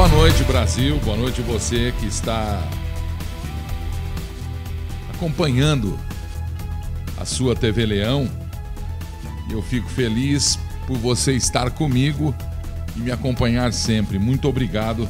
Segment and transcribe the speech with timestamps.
[0.00, 0.98] boa noite, Brasil.
[1.00, 2.58] Boa noite você que está
[5.12, 5.98] acompanhando
[7.18, 8.26] a sua TV Leão.
[9.50, 12.34] Eu fico feliz por você estar comigo
[12.96, 14.18] e me acompanhar sempre.
[14.18, 15.06] Muito obrigado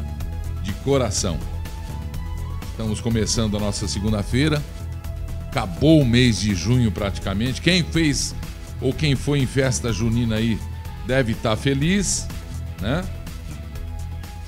[0.60, 1.38] de coração.
[2.72, 4.60] Estamos começando a nossa segunda-feira.
[5.46, 7.62] Acabou o mês de junho praticamente.
[7.62, 8.34] Quem fez
[8.80, 10.58] ou quem foi em festa junina aí
[11.06, 12.26] deve estar feliz,
[12.80, 13.04] né?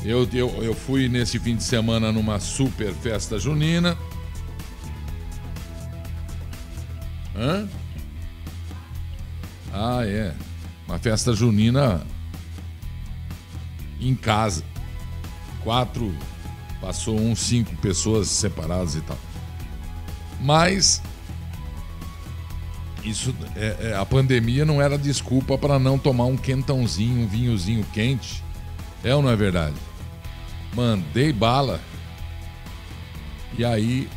[0.04, 3.96] Eu, eu, eu fui nesse fim de semana numa super festa junina.
[7.36, 7.68] Hã?
[9.72, 10.34] Ah, é.
[10.86, 12.04] Uma festa junina
[14.00, 14.64] em casa.
[15.62, 16.12] Quatro,
[16.80, 19.18] passou uns cinco pessoas separadas e tal.
[20.40, 21.00] Mas
[23.04, 27.84] isso é, é, a pandemia não era desculpa para não tomar um quentãozinho, um vinhozinho
[27.92, 28.42] quente.
[29.04, 29.74] É ou não é verdade?
[30.74, 31.80] Mandei bala.
[33.58, 34.08] E aí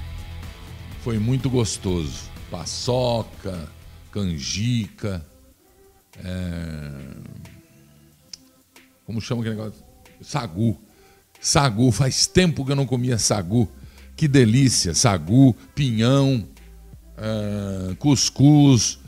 [1.04, 2.30] foi muito gostoso.
[2.50, 3.70] Paçoca,
[4.12, 5.26] canjica,
[6.24, 6.92] é...
[9.06, 9.84] como chama aquele negócio?
[10.22, 10.80] Sagu.
[11.42, 13.70] Sagu, faz tempo que eu não comia sagu.
[14.16, 16.48] Que delícia, sagu, pinhão,
[17.18, 17.96] é...
[17.96, 19.00] cuscuz,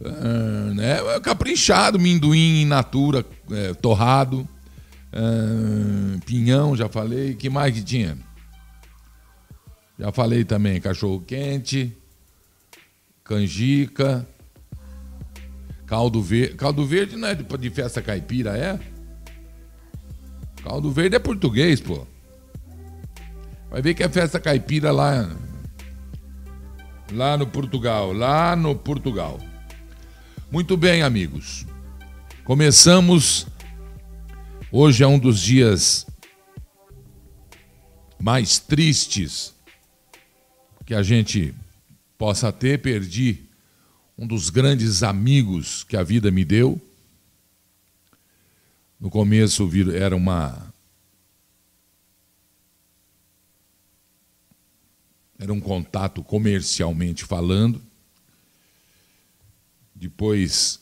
[0.00, 0.74] é...
[0.74, 1.20] né?
[1.20, 4.48] caprichado, minduim in natura, é, torrado.
[6.24, 7.34] Pinhão, já falei.
[7.34, 8.18] que mais que tinha?
[9.98, 11.96] Já falei também, cachorro quente,
[13.24, 14.26] canjica,
[15.86, 16.54] caldo verde.
[16.54, 18.78] Caldo verde não é de festa caipira, é?
[20.62, 22.06] Caldo verde é português, pô.
[23.70, 25.30] Vai ver que é festa caipira lá.
[27.12, 29.40] Lá no Portugal, lá no Portugal.
[30.50, 31.64] Muito bem, amigos.
[32.44, 33.46] Começamos
[34.72, 36.04] Hoje é um dos dias
[38.18, 39.54] mais tristes
[40.84, 41.54] que a gente
[42.18, 42.82] possa ter.
[42.82, 43.44] Perdi
[44.18, 46.80] um dos grandes amigos que a vida me deu.
[48.98, 50.74] No começo era uma.
[55.38, 57.80] Era um contato comercialmente falando.
[59.94, 60.80] Depois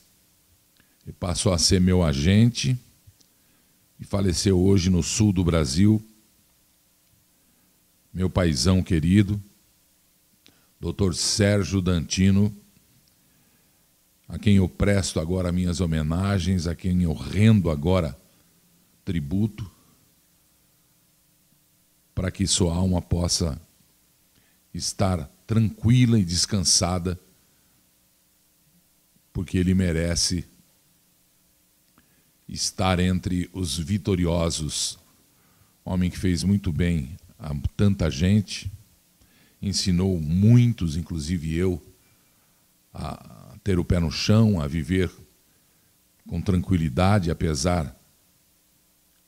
[1.20, 2.78] passou a ser meu agente
[3.99, 6.05] e faleceu hoje no sul do Brasil.
[8.12, 9.43] Meu paizão querido,
[10.81, 11.15] Dr.
[11.15, 12.54] Sérgio Dantino,
[14.28, 18.19] a quem eu presto agora minhas homenagens, a quem eu rendo agora
[19.04, 19.71] tributo,
[22.15, 23.60] para que sua alma possa
[24.72, 27.19] estar tranquila e descansada,
[29.33, 30.47] porque ele merece
[32.49, 34.99] estar entre os vitoriosos.
[35.84, 38.71] Homem que fez muito bem a tanta gente,
[39.60, 41.83] ensinou muitos, inclusive eu,
[42.93, 45.10] a ter o pé no chão, a viver
[46.28, 47.94] com tranquilidade, apesar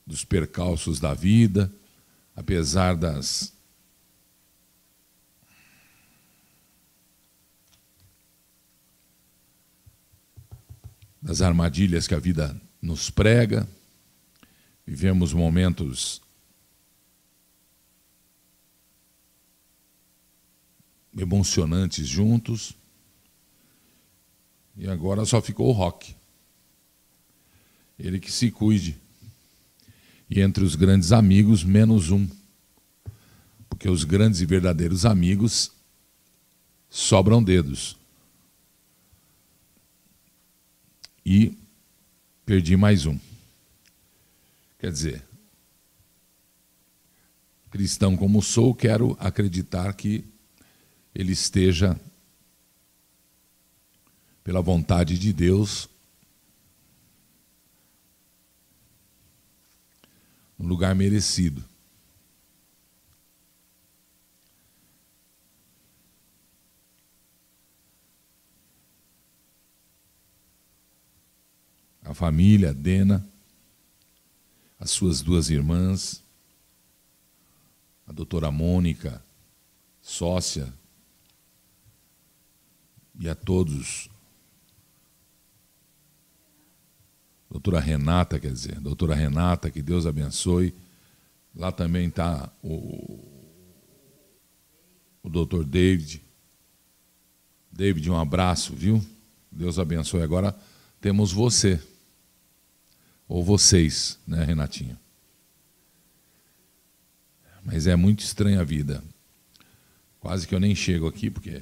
[0.07, 1.73] dos percalços da vida,
[2.35, 3.53] apesar das
[11.21, 13.69] das armadilhas que a vida nos prega,
[14.87, 16.23] vivemos momentos
[21.19, 22.77] emocionantes juntos,
[24.77, 26.15] e agora só ficou o rock.
[27.99, 28.97] Ele que se cuide.
[30.29, 32.29] E entre os grandes amigos, menos um.
[33.69, 35.73] Porque os grandes e verdadeiros amigos
[36.91, 37.97] sobram dedos.
[41.25, 41.57] E
[42.47, 43.19] perdi mais um.
[44.79, 45.25] Quer dizer,
[47.73, 50.25] cristão como sou, quero acreditar que
[51.13, 52.01] ele esteja,
[54.45, 55.89] pela vontade de Deus,
[60.57, 61.65] no lugar merecido.
[72.07, 73.29] A família, a Dena,
[74.79, 76.23] as suas duas irmãs,
[78.07, 79.23] a doutora Mônica,
[80.01, 80.73] sócia,
[83.19, 84.09] e a todos.
[87.51, 90.75] Doutora Renata, quer dizer, doutora Renata, que Deus abençoe.
[91.55, 93.19] Lá também está o,
[95.23, 96.23] o doutor David.
[97.73, 99.05] David, um abraço, viu?
[99.51, 100.23] Deus abençoe.
[100.23, 100.57] Agora
[101.01, 101.83] temos você.
[103.29, 104.99] Ou vocês, né, Renatinha?
[107.65, 109.03] Mas é muito estranha a vida.
[110.21, 111.61] Quase que eu nem chego aqui, porque.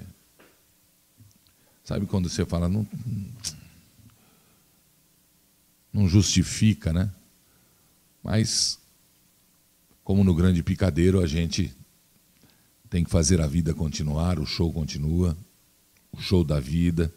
[1.82, 2.87] Sabe quando você fala, não,
[5.93, 7.11] não justifica, né?
[8.22, 8.78] Mas,
[10.02, 11.75] como no grande picadeiro, a gente
[12.88, 15.37] tem que fazer a vida continuar, o show continua,
[16.12, 17.12] o show da vida.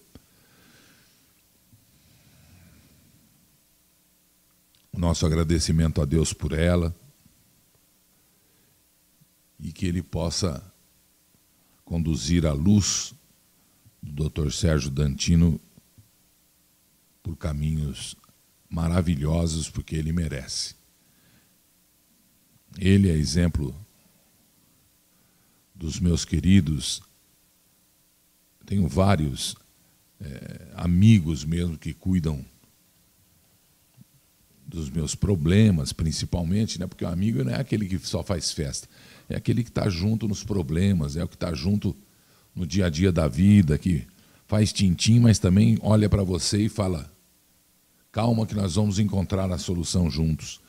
[4.97, 6.93] Nosso agradecimento a Deus por ela
[9.59, 10.63] e que Ele possa
[11.85, 13.13] conduzir a luz
[14.01, 14.51] do Dr.
[14.51, 15.59] Sérgio Dantino
[17.23, 18.15] por caminhos
[18.69, 20.75] maravilhosos, porque ele merece.
[22.77, 23.75] Ele é exemplo
[25.73, 27.01] dos meus queridos.
[28.65, 29.55] Tenho vários
[30.19, 32.45] é, amigos mesmo que cuidam
[34.67, 36.85] dos meus problemas, principalmente, né?
[36.85, 38.87] porque o amigo não é aquele que só faz festa,
[39.29, 41.95] é aquele que está junto nos problemas, é o que está junto
[42.53, 44.05] no dia a dia da vida, que
[44.45, 47.09] faz tintim, mas também olha para você e fala:
[48.11, 50.59] calma, que nós vamos encontrar a solução juntos.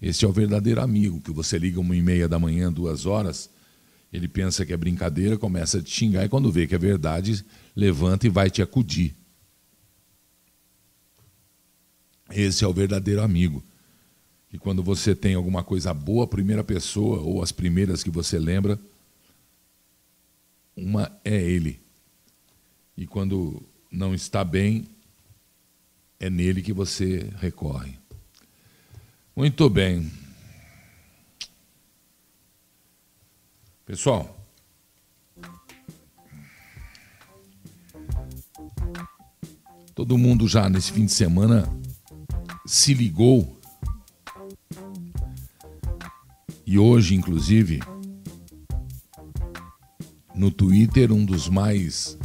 [0.00, 3.50] Esse é o verdadeiro amigo, que você liga uma e meia da manhã, duas horas,
[4.12, 7.44] ele pensa que é brincadeira, começa a te xingar, e quando vê que é verdade,
[7.74, 9.14] levanta e vai te acudir.
[12.30, 13.62] Esse é o verdadeiro amigo.
[14.52, 18.38] E quando você tem alguma coisa boa, a primeira pessoa, ou as primeiras que você
[18.38, 18.78] lembra,
[20.76, 21.80] uma é ele.
[22.96, 24.88] E quando não está bem,
[26.18, 27.98] é nele que você recorre.
[29.36, 30.10] Muito bem.
[33.86, 34.36] Pessoal,
[39.94, 41.66] todo mundo já nesse fim de semana
[42.68, 43.58] se ligou.
[46.66, 47.80] E hoje, inclusive,
[50.34, 52.18] no Twitter, um dos mais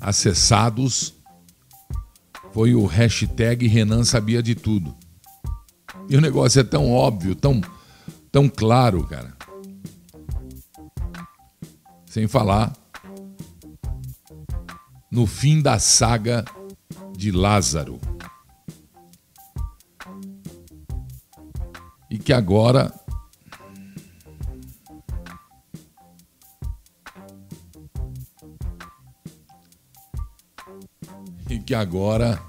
[0.00, 1.14] acessados
[2.54, 4.96] foi o hashtag Renan Sabia de Tudo.
[6.08, 7.60] E o negócio é tão óbvio, tão,
[8.32, 9.36] tão claro, cara.
[12.06, 12.72] Sem falar
[15.14, 16.44] no fim da saga
[17.16, 18.00] de Lázaro.
[22.10, 22.92] E que agora
[31.48, 32.42] e que agora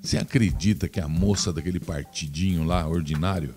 [0.00, 3.54] Você acredita que a moça daquele partidinho lá, ordinário,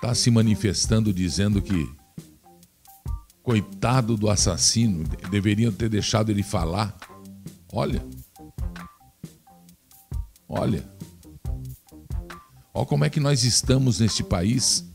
[0.00, 1.86] está se manifestando dizendo que
[3.42, 6.96] coitado do assassino, deveriam ter deixado ele falar.
[7.70, 8.02] Olha.
[10.48, 10.88] Olha.
[12.72, 14.88] Olha como é que nós estamos neste país.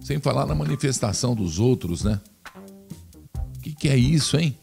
[0.00, 2.20] Sem falar na manifestação dos outros, né?
[3.56, 4.58] O que, que é isso, hein?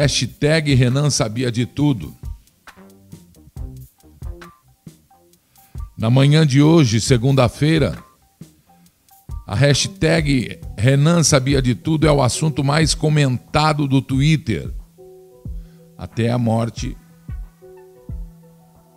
[0.00, 2.14] Hashtag Renan sabia de tudo.
[5.98, 7.98] Na manhã de hoje, segunda-feira,
[9.44, 14.72] a hashtag Renan sabia de tudo é o assunto mais comentado do Twitter
[15.96, 16.96] até a morte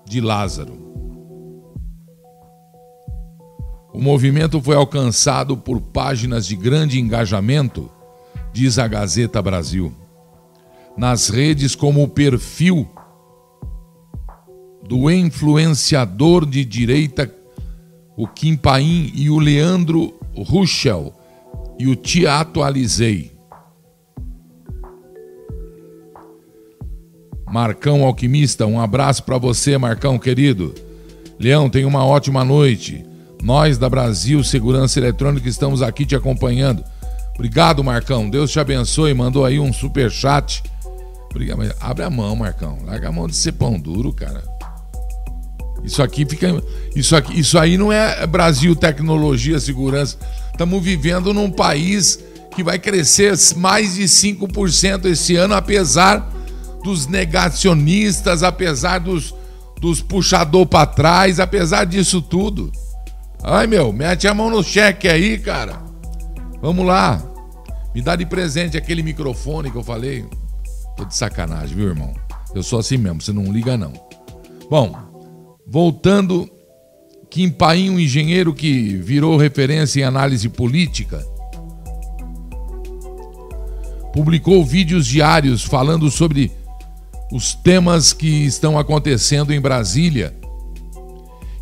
[0.06, 0.78] de Lázaro.
[3.92, 7.90] O movimento foi alcançado por páginas de grande engajamento,
[8.54, 10.01] diz a Gazeta Brasil
[10.98, 12.90] nas redes como o perfil
[14.88, 17.34] do influenciador de direita,
[18.18, 21.14] o Kim Paim e o Leandro Ruschel,
[21.80, 23.32] e o Te Atualizei.
[27.50, 30.74] Marcão Alquimista, um abraço para você, Marcão querido.
[31.40, 33.06] Leão, tenha uma ótima noite.
[33.42, 36.84] Nós da Brasil Segurança Eletrônica estamos aqui te acompanhando.
[37.34, 38.30] Obrigado, Marcão.
[38.30, 39.14] Deus te abençoe.
[39.14, 40.62] Mandou aí um super chat
[41.58, 42.80] Mas abre a mão, Marcão.
[42.86, 44.44] Larga a mão de ser pão duro, cara.
[45.84, 46.62] Isso aqui fica.
[46.96, 50.18] Isso, aqui, isso aí não é Brasil Tecnologia Segurança.
[50.52, 52.20] Estamos vivendo num país
[52.56, 56.30] que vai crescer mais de 5% esse ano, apesar
[56.84, 59.34] dos negacionistas, apesar dos,
[59.80, 62.72] dos puxador para trás, apesar disso tudo.
[63.44, 65.82] Ai, meu, mete a mão no cheque aí, cara.
[66.62, 67.24] Vamos lá.
[67.96, 70.26] Me dá de presente aquele microfone que eu falei.
[70.96, 72.14] Tô de sacanagem, viu, irmão?
[72.54, 73.94] Eu sou assim mesmo, você não liga não.
[74.70, 74.96] Bom,
[75.66, 76.50] voltando,
[77.30, 81.26] Kim Paim, um engenheiro que virou referência em análise política,
[84.14, 86.52] publicou vídeos diários falando sobre
[87.32, 90.36] os temas que estão acontecendo em Brasília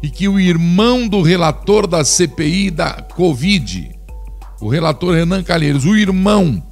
[0.01, 3.91] e que o irmão do relator da CPI da Covid,
[4.59, 6.63] o relator Renan Calheiros, o irmão,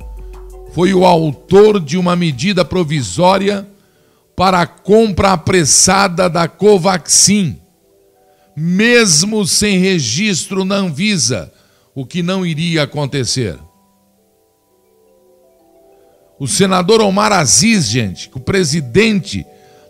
[0.77, 3.67] foi o autor de uma medida provisória
[4.35, 7.59] para a compra apressada da Covaxin,
[8.55, 11.51] mesmo sem registro na Anvisa,
[11.95, 13.57] o que não iria acontecer.
[16.37, 19.43] O senador Omar Aziz, gente, o presidente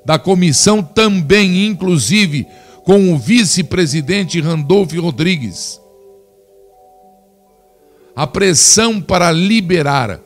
[0.06, 2.48] da comissão, também, inclusive,
[2.86, 5.82] com o vice-presidente Randolph Rodrigues.
[8.16, 10.22] A pressão para liberar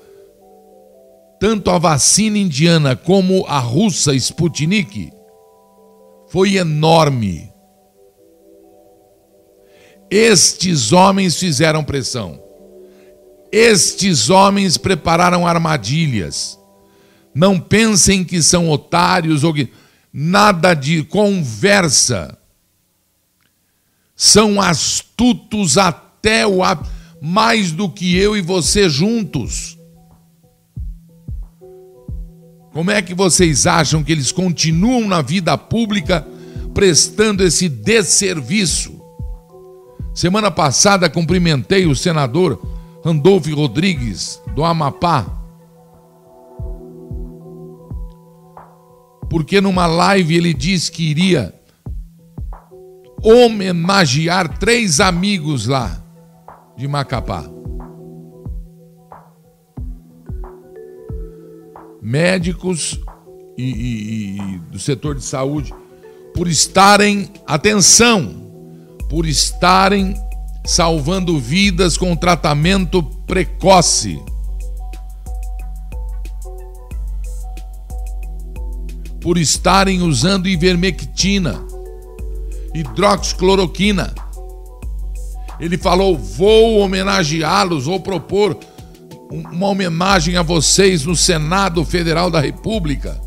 [1.42, 5.12] tanto a vacina indiana como a russa Sputnik
[6.30, 7.52] foi enorme.
[10.08, 12.40] Estes homens fizeram pressão.
[13.52, 16.60] Estes homens prepararam armadilhas.
[17.34, 19.68] Não pensem que são otários ou que.
[20.14, 22.38] Nada de conversa.
[24.16, 26.62] São astutos até o.
[27.20, 29.81] mais do que eu e você juntos.
[32.74, 36.26] Como é que vocês acham que eles continuam na vida pública
[36.74, 39.02] prestando esse desserviço?
[40.14, 42.62] Semana passada cumprimentei o senador
[43.04, 45.26] Randolph Rodrigues, do Amapá,
[49.30, 51.54] porque numa live ele disse que iria
[53.24, 56.04] homenagear três amigos lá
[56.78, 57.61] de Macapá.
[62.02, 63.00] Médicos
[63.58, 65.74] e, e, e do setor de saúde,
[66.34, 68.52] por estarem, atenção,
[69.10, 70.16] por estarem
[70.66, 74.22] salvando vidas com tratamento precoce.
[79.20, 81.64] Por estarem usando ivermectina,
[82.74, 84.14] hidroxicloroquina.
[85.60, 88.58] Ele falou: vou homenageá-los, vou propor
[89.32, 93.20] uma homenagem a vocês no Senado Federal da República.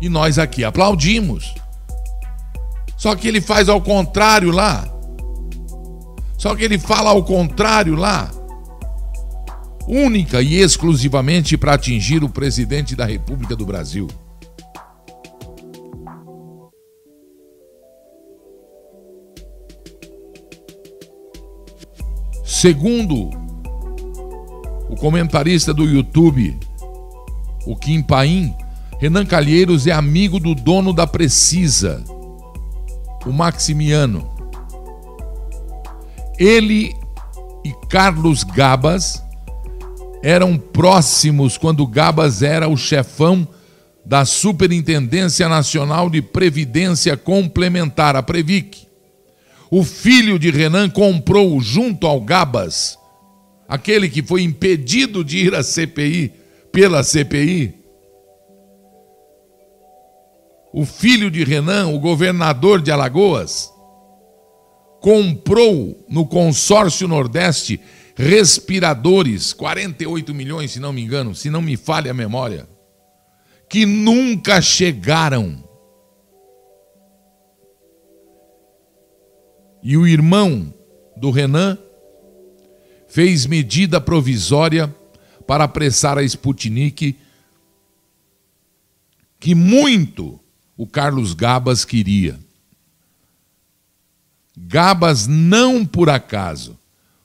[0.00, 1.54] E nós aqui aplaudimos.
[2.96, 4.86] Só que ele faz ao contrário lá.
[6.36, 8.30] Só que ele fala ao contrário lá.
[9.88, 14.08] Única e exclusivamente para atingir o presidente da República do Brasil.
[22.44, 23.43] Segundo
[24.88, 26.58] o comentarista do YouTube,
[27.66, 28.54] o Kim Paim,
[29.00, 32.02] Renan Calheiros é amigo do dono da Precisa,
[33.26, 34.30] o Maximiano.
[36.38, 36.94] Ele
[37.64, 39.22] e Carlos Gabas
[40.22, 43.46] eram próximos quando Gabas era o chefão
[44.04, 48.86] da Superintendência Nacional de Previdência Complementar, a Previc.
[49.70, 52.98] O filho de Renan comprou junto ao Gabas,
[53.68, 56.32] aquele que foi impedido de ir à CPI
[56.72, 57.74] pela CPI.
[60.72, 63.72] O filho de Renan, o governador de Alagoas,
[65.00, 67.80] comprou no consórcio Nordeste
[68.16, 72.68] respiradores, 48 milhões, se não me engano, se não me falha a memória,
[73.68, 75.62] que nunca chegaram.
[79.82, 80.72] E o irmão
[81.16, 81.78] do Renan
[83.14, 84.92] fez medida provisória
[85.46, 87.16] para apressar a Sputnik,
[89.38, 90.40] que muito
[90.76, 92.40] o Carlos Gabas queria.
[94.56, 96.76] Gabas não por acaso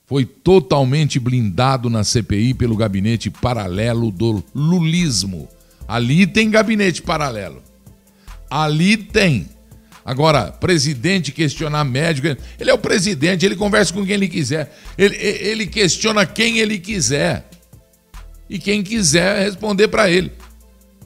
[0.05, 5.49] foi totalmente blindado na CPI pelo gabinete paralelo do lulismo.
[5.87, 7.63] Ali tem gabinete paralelo.
[8.47, 9.49] Ali tem.
[10.03, 12.27] Agora, presidente questionar médico,
[12.59, 14.75] ele é o presidente, ele conversa com quem ele quiser.
[14.97, 17.49] Ele, ele questiona quem ele quiser.
[18.49, 20.31] E quem quiser responder para ele.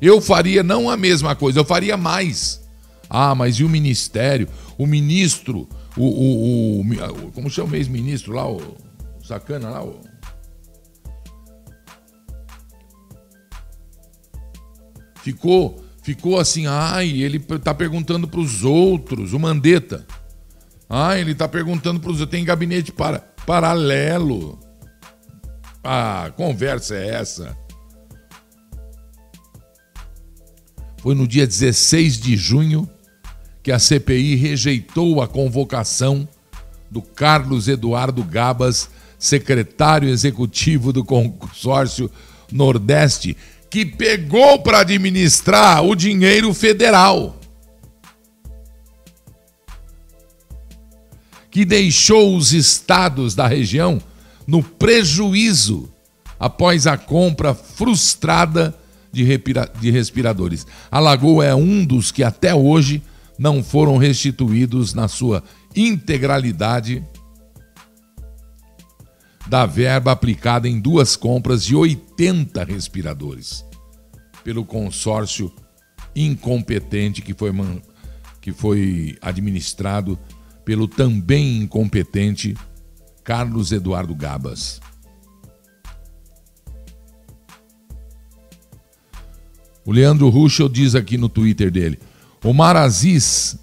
[0.02, 2.62] Eu faria não a mesma coisa, eu faria mais.
[3.10, 4.48] Ah, mas e o ministério?
[4.78, 8.78] O ministro o, o, o, como chama o ex-ministro lá, o
[9.24, 10.02] sacana lá, o...
[15.22, 20.06] ficou ficou assim, ai, ele tá perguntando para os outros, o Mandetta.
[20.90, 24.60] Ah, ele tá perguntando para os outros, tem gabinete para, paralelo.
[25.84, 27.58] Ah, conversa é essa?
[30.98, 32.90] Foi no dia 16 de junho
[33.62, 36.28] que a CPI rejeitou a convocação
[36.92, 42.12] do Carlos Eduardo Gabas, secretário executivo do consórcio
[42.52, 43.36] Nordeste,
[43.74, 47.40] que pegou para administrar o dinheiro federal.
[51.50, 54.00] Que deixou os estados da região
[54.46, 55.92] no prejuízo
[56.40, 58.78] após a compra frustrada
[59.12, 59.24] de,
[59.90, 60.68] respiradores.
[60.92, 63.02] A Lagoa é um dos que até hoje
[63.40, 65.44] não foram restituídos na sua
[65.76, 67.04] integralidade
[69.48, 73.66] da verba aplicada em duas compras de 80 respiradores
[74.44, 75.52] pelo consórcio
[76.16, 77.52] incompetente que foi,
[78.42, 80.18] que foi administrado
[80.66, 82.56] pelo também incompetente
[83.24, 84.82] Carlos Eduardo Gabas.
[89.86, 92.00] O Leandro Ruschel diz aqui no Twitter dele:
[92.44, 93.58] o Aziz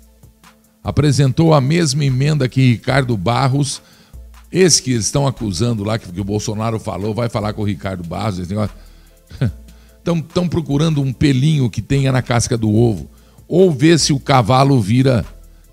[0.83, 3.83] apresentou a mesma emenda que Ricardo Barros,
[4.51, 8.07] esse que estão acusando lá, que, que o Bolsonaro falou, vai falar com o Ricardo
[8.07, 8.75] Barros, esse negócio.
[10.01, 13.09] Estão procurando um pelinho que tenha na casca do ovo.
[13.47, 15.25] Ou ver se o cavalo vira,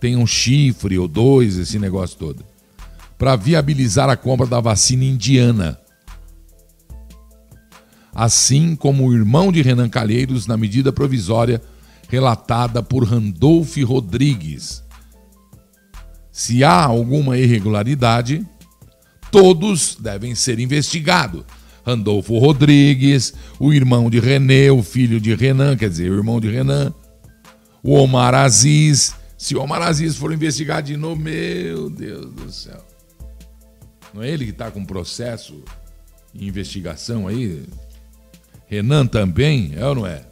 [0.02, 2.44] tem um chifre ou dois, esse negócio todo.
[3.18, 5.80] Para viabilizar a compra da vacina indiana
[8.18, 11.62] assim como o irmão de Renan Calheiros na medida provisória
[12.10, 14.84] relatada por Randolph Rodrigues.
[16.32, 18.44] Se há alguma irregularidade,
[19.38, 21.44] todos devem ser investigados.
[21.86, 26.50] Randolfo Rodrigues, o irmão de René, o filho de Renan, quer dizer, o irmão de
[26.50, 26.92] Renan,
[27.84, 29.14] o Omar Aziz.
[29.38, 32.84] Se o Omar Aziz for investigado de novo, meu Deus do céu.
[34.12, 35.64] Não é ele que está com processo
[36.34, 37.64] investigação aí?
[38.66, 40.26] Renan também, é ou não é?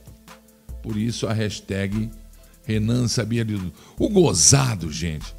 [0.82, 2.10] Por isso a hashtag
[2.64, 3.72] Renan sabia de tudo.
[4.00, 5.35] O gozado, gente,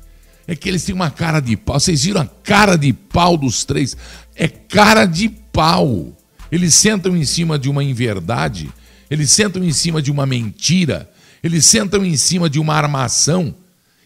[0.46, 1.78] é que eles têm uma cara de pau.
[1.78, 3.96] Vocês viram a cara de pau dos três?
[4.35, 6.16] É cara de pau.
[6.50, 8.70] Eles sentam em cima de uma inverdade,
[9.11, 11.11] eles sentam em cima de uma mentira,
[11.42, 13.54] eles sentam em cima de uma armação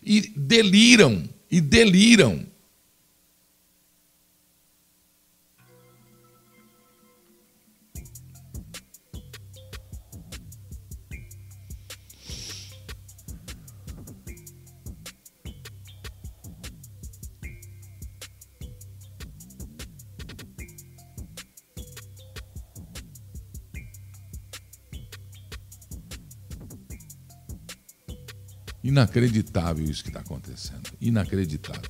[0.02, 2.40] e deliram, e deliram.
[28.90, 30.90] Inacreditável isso que está acontecendo.
[31.00, 31.88] Inacreditável.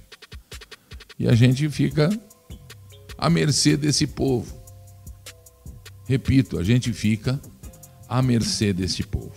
[1.19, 2.11] E a gente fica
[3.17, 4.55] à mercê desse povo.
[6.07, 7.41] Repito, a gente fica
[8.07, 9.33] à mercê desse povo.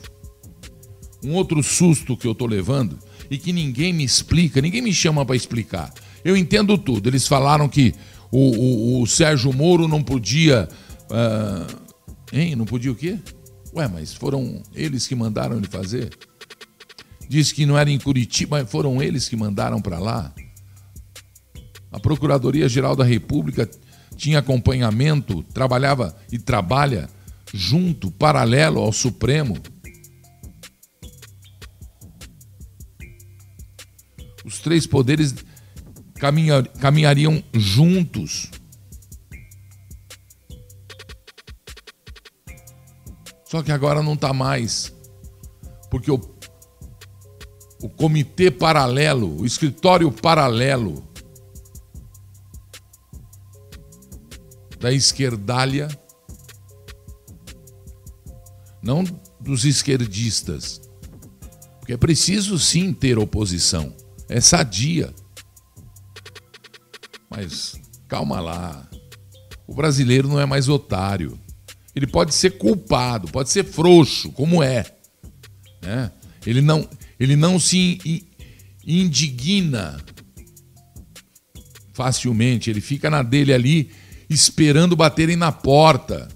[1.24, 3.00] Um outro susto que eu estou levando
[3.32, 5.94] e que ninguém me explica, ninguém me chama para explicar.
[6.22, 7.08] Eu entendo tudo.
[7.08, 7.94] Eles falaram que
[8.30, 10.68] o, o, o Sérgio Moro não podia.
[11.04, 11.80] Uh,
[12.34, 12.58] hein?
[12.58, 13.18] Não podia o quê?
[13.74, 16.10] Ué, mas foram eles que mandaram ele fazer?
[17.28, 20.34] Disse que não era em Curitiba, foram eles que mandaram para lá.
[21.92, 23.70] A Procuradoria-Geral da República
[24.16, 27.10] tinha acompanhamento, trabalhava e trabalha
[27.54, 29.58] junto, paralelo ao Supremo.
[34.44, 35.36] Os três poderes
[36.16, 38.50] caminhar, caminhariam juntos.
[43.46, 44.92] Só que agora não está mais.
[45.92, 46.18] Porque o
[47.84, 51.06] o comitê paralelo, o escritório paralelo
[54.80, 55.90] da esquerdalha,
[58.82, 59.04] não
[59.38, 60.80] dos esquerdistas,
[61.78, 63.94] porque é preciso sim ter oposição,
[64.30, 65.14] é sadia.
[67.30, 67.76] Mas
[68.08, 68.90] calma lá,
[69.68, 71.38] o brasileiro não é mais otário.
[71.94, 74.86] Ele pode ser culpado, pode ser frouxo, como é.
[75.82, 76.10] Né?
[76.46, 76.88] Ele não,
[77.24, 78.28] ele não se
[78.86, 79.98] indigna
[81.94, 83.92] facilmente, ele fica na dele ali
[84.30, 86.28] esperando baterem na porta.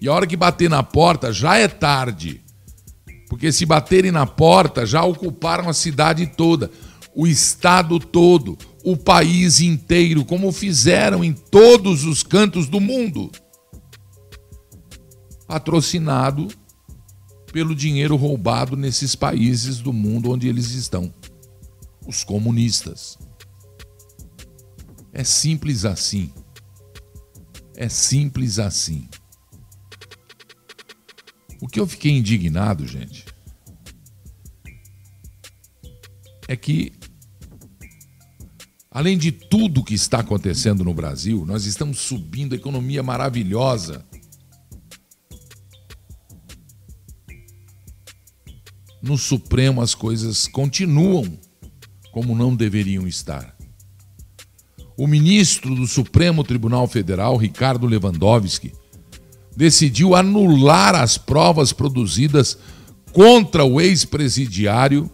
[0.00, 2.42] E a hora que bater na porta já é tarde.
[3.28, 6.70] Porque se baterem na porta, já ocuparam a cidade toda,
[7.12, 13.32] o estado todo, o país inteiro, como fizeram em todos os cantos do mundo.
[15.48, 16.46] Patrocinado
[17.56, 21.10] pelo dinheiro roubado nesses países do mundo onde eles estão
[22.06, 23.18] os comunistas.
[25.10, 26.30] É simples assim.
[27.74, 29.08] É simples assim.
[31.58, 33.24] O que eu fiquei indignado, gente,
[36.46, 36.92] é que,
[38.90, 44.04] além de tudo que está acontecendo no Brasil, nós estamos subindo a economia maravilhosa.
[49.06, 51.38] No Supremo as coisas continuam
[52.10, 53.56] como não deveriam estar.
[54.96, 58.72] O ministro do Supremo Tribunal Federal, Ricardo Lewandowski,
[59.56, 62.58] decidiu anular as provas produzidas
[63.12, 65.08] contra o ex-presidiário,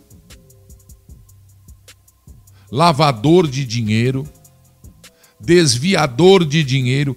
[2.70, 4.26] lavador de dinheiro,
[5.38, 7.14] desviador de dinheiro,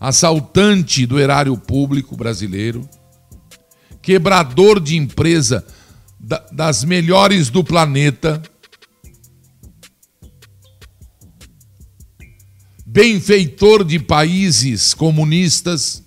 [0.00, 2.88] assaltante do erário público brasileiro,
[4.00, 5.66] quebrador de empresa
[6.52, 8.42] das melhores do planeta,
[12.84, 16.04] benfeitor de países comunistas,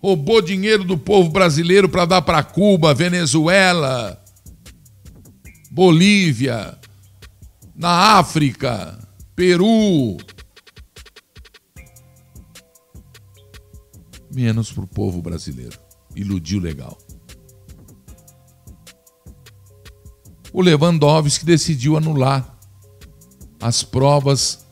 [0.00, 4.22] roubou dinheiro do povo brasileiro para dar para Cuba, Venezuela,
[5.70, 6.78] Bolívia,
[7.74, 8.98] na África,
[9.34, 10.18] Peru.
[14.34, 15.78] Menos para o povo brasileiro.
[16.16, 16.98] Iludiu legal.
[20.52, 22.58] O Lewandowski decidiu anular
[23.60, 24.64] as provas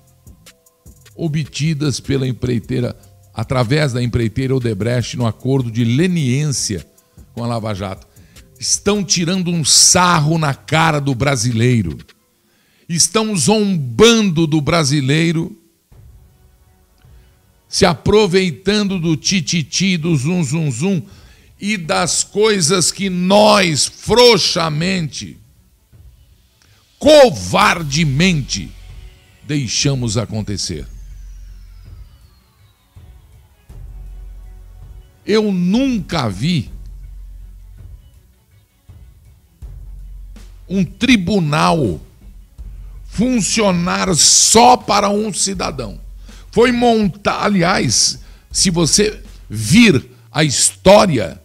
[1.15, 2.97] obtidas pela empreiteira
[3.35, 6.87] através da empreiteira Odebrecht no acordo de leniência
[7.33, 8.07] com a Lava Jato.
[8.59, 11.99] Estão tirando um sarro na cara do brasileiro.
[12.89, 15.57] Estão zombando do brasileiro,
[17.73, 21.03] se aproveitando do tititi, do zum zum zum
[21.59, 25.39] e das coisas que nós frouxamente,
[26.99, 28.71] covardemente
[29.45, 30.87] deixamos acontecer.
[35.25, 36.71] Eu nunca vi
[40.69, 41.99] um tribunal
[43.07, 46.02] funcionar só para um cidadão.
[46.53, 51.41] Foi montar, aliás, se você vir a história,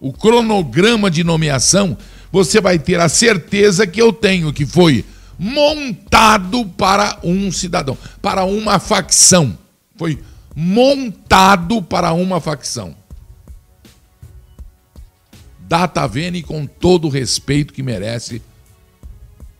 [0.00, 1.98] o cronograma de nomeação,
[2.30, 5.04] você vai ter a certeza que eu tenho que foi
[5.36, 9.58] montado para um cidadão, para uma facção.
[9.96, 10.22] Foi
[10.54, 12.94] montado para uma facção.
[15.58, 18.40] Data Vene com todo o respeito que merece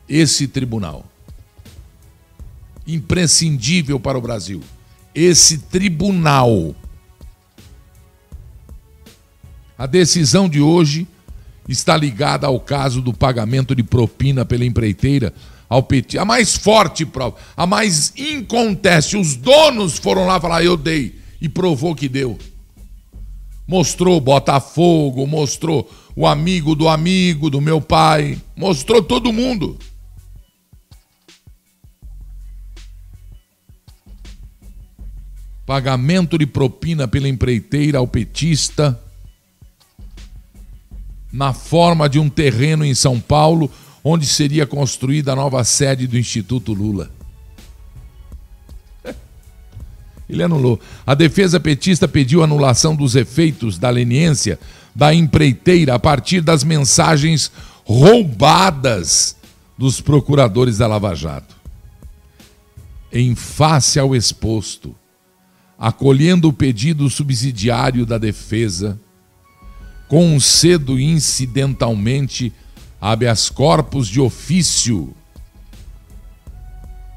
[0.08, 1.04] esse tribunal.
[2.86, 4.60] Imprescindível para o Brasil.
[5.14, 6.74] Esse tribunal.
[9.76, 11.06] A decisão de hoje
[11.68, 15.32] está ligada ao caso do pagamento de propina pela empreiteira
[15.68, 16.18] ao PT.
[16.18, 19.16] A mais forte prova, a mais inconteste.
[19.16, 21.18] Os donos foram lá falar, eu dei.
[21.40, 22.38] E provou que deu.
[23.66, 29.78] Mostrou Botafogo, mostrou o amigo do amigo do meu pai, mostrou todo mundo.
[35.66, 39.00] Pagamento de propina pela empreiteira ao petista
[41.32, 43.70] na forma de um terreno em São Paulo
[44.04, 47.10] onde seria construída a nova sede do Instituto Lula.
[50.28, 50.78] Ele anulou.
[51.06, 54.60] A defesa petista pediu anulação dos efeitos da leniência
[54.94, 57.50] da empreiteira a partir das mensagens
[57.84, 59.36] roubadas
[59.76, 61.56] dos procuradores da Lava Jato.
[63.10, 64.94] Em face ao exposto,
[65.78, 68.98] acolhendo o pedido subsidiário da defesa,
[70.08, 72.52] concedo incidentalmente
[73.00, 75.14] habeas corpus de ofício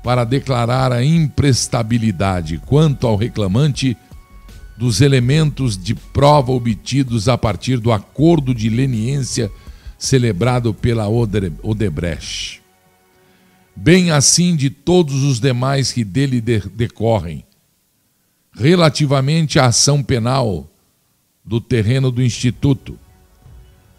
[0.03, 3.95] para declarar a imprestabilidade quanto ao reclamante
[4.77, 9.51] dos elementos de prova obtidos a partir do acordo de leniência
[9.97, 12.61] celebrado pela Odebrecht,
[13.75, 17.43] bem assim de todos os demais que dele decorrem,
[18.57, 20.67] relativamente à ação penal
[21.45, 22.99] do terreno do Instituto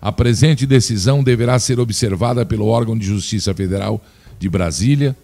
[0.01, 4.01] a presente decisão deverá ser observada pelo órgão de Justiça Federal
[4.39, 5.17] de Brasília,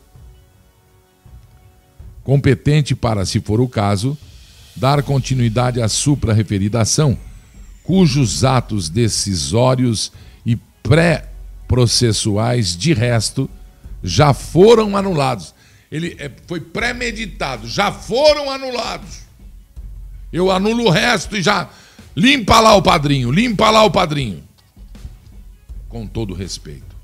[2.24, 4.18] competente para, se for o caso,
[4.74, 7.16] dar continuidade à supra-referida ação,
[7.84, 10.10] cujos atos decisórios
[10.44, 13.48] e pré-processuais, de resto,
[14.02, 15.53] já foram anulados.
[15.94, 19.20] Ele é, foi premeditado, já foram anulados.
[20.32, 21.70] Eu anulo o resto e já
[22.16, 24.42] limpa lá o padrinho, limpa lá o padrinho
[25.88, 26.96] com todo respeito.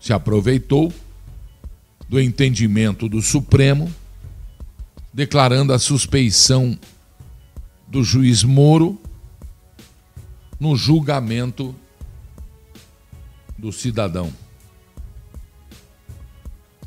[0.00, 0.90] Se aproveitou
[2.08, 3.94] do entendimento do Supremo,
[5.12, 6.78] declarando a suspeição
[7.86, 8.98] do juiz Moro
[10.62, 11.74] no julgamento
[13.58, 14.32] do cidadão.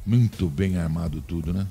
[0.06, 1.68] Muito bem armado tudo, né?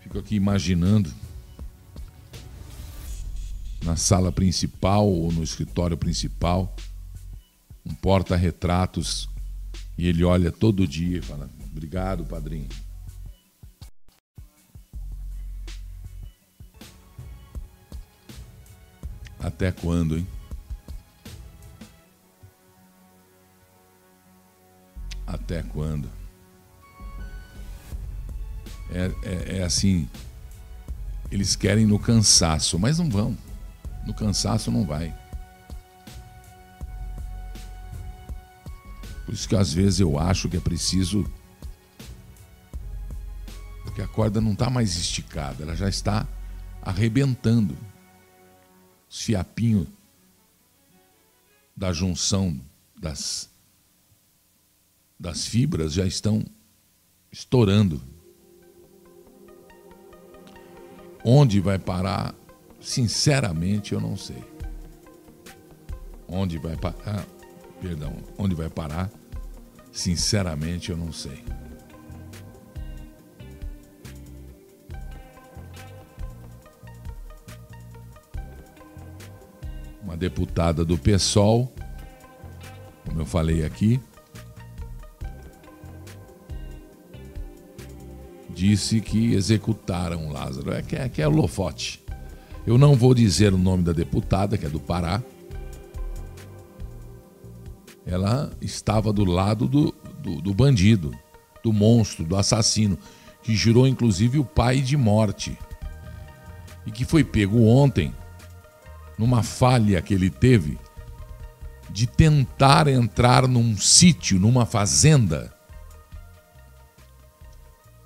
[0.00, 1.12] Fico aqui imaginando
[3.82, 6.72] na sala principal ou no escritório principal
[7.88, 9.28] um porta-retratos
[9.96, 12.68] e ele olha todo dia e fala: Obrigado, padrinho.
[19.40, 20.26] Até quando, hein?
[25.26, 26.10] Até quando?
[28.90, 30.08] É, é, é assim.
[31.30, 33.36] Eles querem no cansaço, mas não vão.
[34.06, 35.14] No cansaço não vai.
[39.38, 41.24] Isso que às vezes eu acho que é preciso.
[43.84, 46.26] Porque a corda não está mais esticada, ela já está
[46.82, 47.78] arrebentando.
[49.08, 49.86] Os fiapinhos
[51.76, 52.60] da junção
[53.00, 53.48] das,
[55.16, 56.44] das fibras já estão
[57.30, 58.02] estourando.
[61.24, 62.34] Onde vai parar?
[62.80, 64.42] Sinceramente, eu não sei.
[66.26, 66.98] Onde vai parar?
[67.06, 67.24] Ah,
[67.80, 69.08] perdão, onde vai parar?
[69.92, 71.44] Sinceramente, eu não sei.
[80.02, 81.72] Uma deputada do PSOL,
[83.04, 84.00] como eu falei aqui,
[88.58, 90.72] disse que executaram Lázaro.
[90.72, 92.02] É que é, que é Lofote.
[92.66, 95.22] Eu não vou dizer o nome da deputada, que é do Pará.
[98.08, 101.14] Ela estava do lado do, do, do bandido,
[101.62, 102.98] do monstro, do assassino,
[103.42, 105.58] que jurou inclusive o pai de morte.
[106.86, 108.14] E que foi pego ontem,
[109.18, 110.78] numa falha que ele teve,
[111.90, 115.52] de tentar entrar num sítio, numa fazenda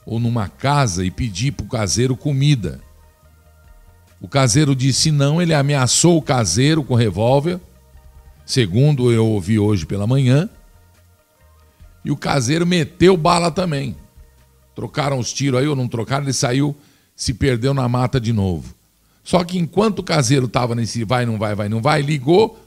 [0.04, 2.80] ou numa casa e pedir para o caseiro comida.
[4.20, 7.60] O caseiro disse não, ele ameaçou o caseiro com revólver,
[8.52, 10.46] segundo eu ouvi hoje pela manhã,
[12.04, 13.96] e o caseiro meteu bala também.
[14.74, 16.76] Trocaram os tiros aí ou não trocaram, ele saiu,
[17.16, 18.74] se perdeu na mata de novo.
[19.24, 22.62] Só que enquanto o caseiro estava nesse vai, não vai, vai, não vai, ligou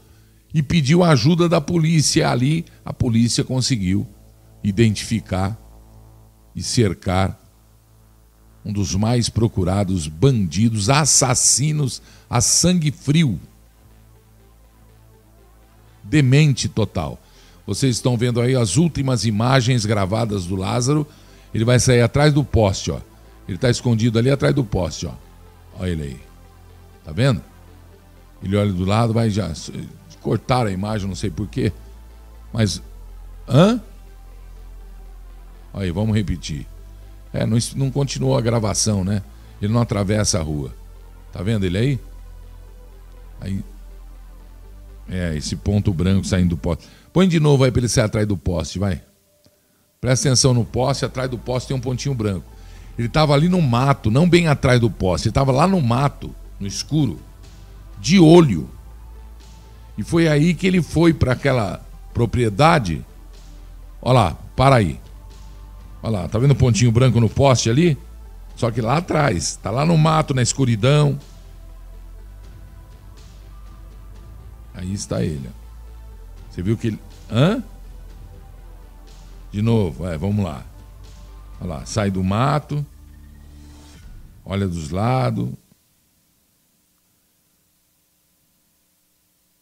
[0.52, 2.30] e pediu ajuda da polícia.
[2.30, 4.04] Ali a polícia conseguiu
[4.64, 5.56] identificar
[6.52, 7.40] e cercar
[8.64, 13.38] um dos mais procurados bandidos, assassinos a sangue frio.
[16.08, 17.20] Demente total.
[17.66, 21.06] Vocês estão vendo aí as últimas imagens gravadas do Lázaro.
[21.52, 23.00] Ele vai sair atrás do poste, ó.
[23.48, 25.12] Ele está escondido ali atrás do poste, ó.
[25.78, 26.20] Olha ele aí.
[27.04, 27.42] Tá vendo?
[28.42, 29.52] Ele olha do lado, vai já.
[30.20, 31.72] Cortaram a imagem, não sei porquê.
[32.52, 32.82] Mas.
[33.48, 33.80] Hã?
[35.72, 36.66] Aí, vamos repetir.
[37.32, 39.22] É, não, não continuou a gravação, né?
[39.60, 40.74] Ele não atravessa a rua.
[41.32, 42.00] Tá vendo ele aí?
[43.40, 43.64] Aí.
[45.08, 46.86] É, esse ponto branco saindo do poste.
[47.12, 49.00] Põe de novo aí para ele sair atrás do poste, vai.
[50.00, 52.44] Presta atenção no poste, atrás do poste tem um pontinho branco.
[52.98, 56.34] Ele estava ali no mato, não bem atrás do poste, ele estava lá no mato,
[56.58, 57.20] no escuro,
[58.00, 58.68] de olho.
[59.96, 63.04] E foi aí que ele foi para aquela propriedade.
[64.02, 65.00] Olha lá, para aí.
[66.02, 67.96] Olha lá, tá vendo o pontinho branco no poste ali?
[68.54, 71.18] Só que lá atrás, tá lá no mato, na escuridão.
[74.76, 75.50] Aí está ele.
[76.50, 76.98] Você viu que ele.
[77.30, 77.64] Hã?
[79.50, 80.64] De novo, é, vamos lá.
[81.58, 82.84] Olha lá, sai do mato,
[84.44, 85.48] olha dos lados.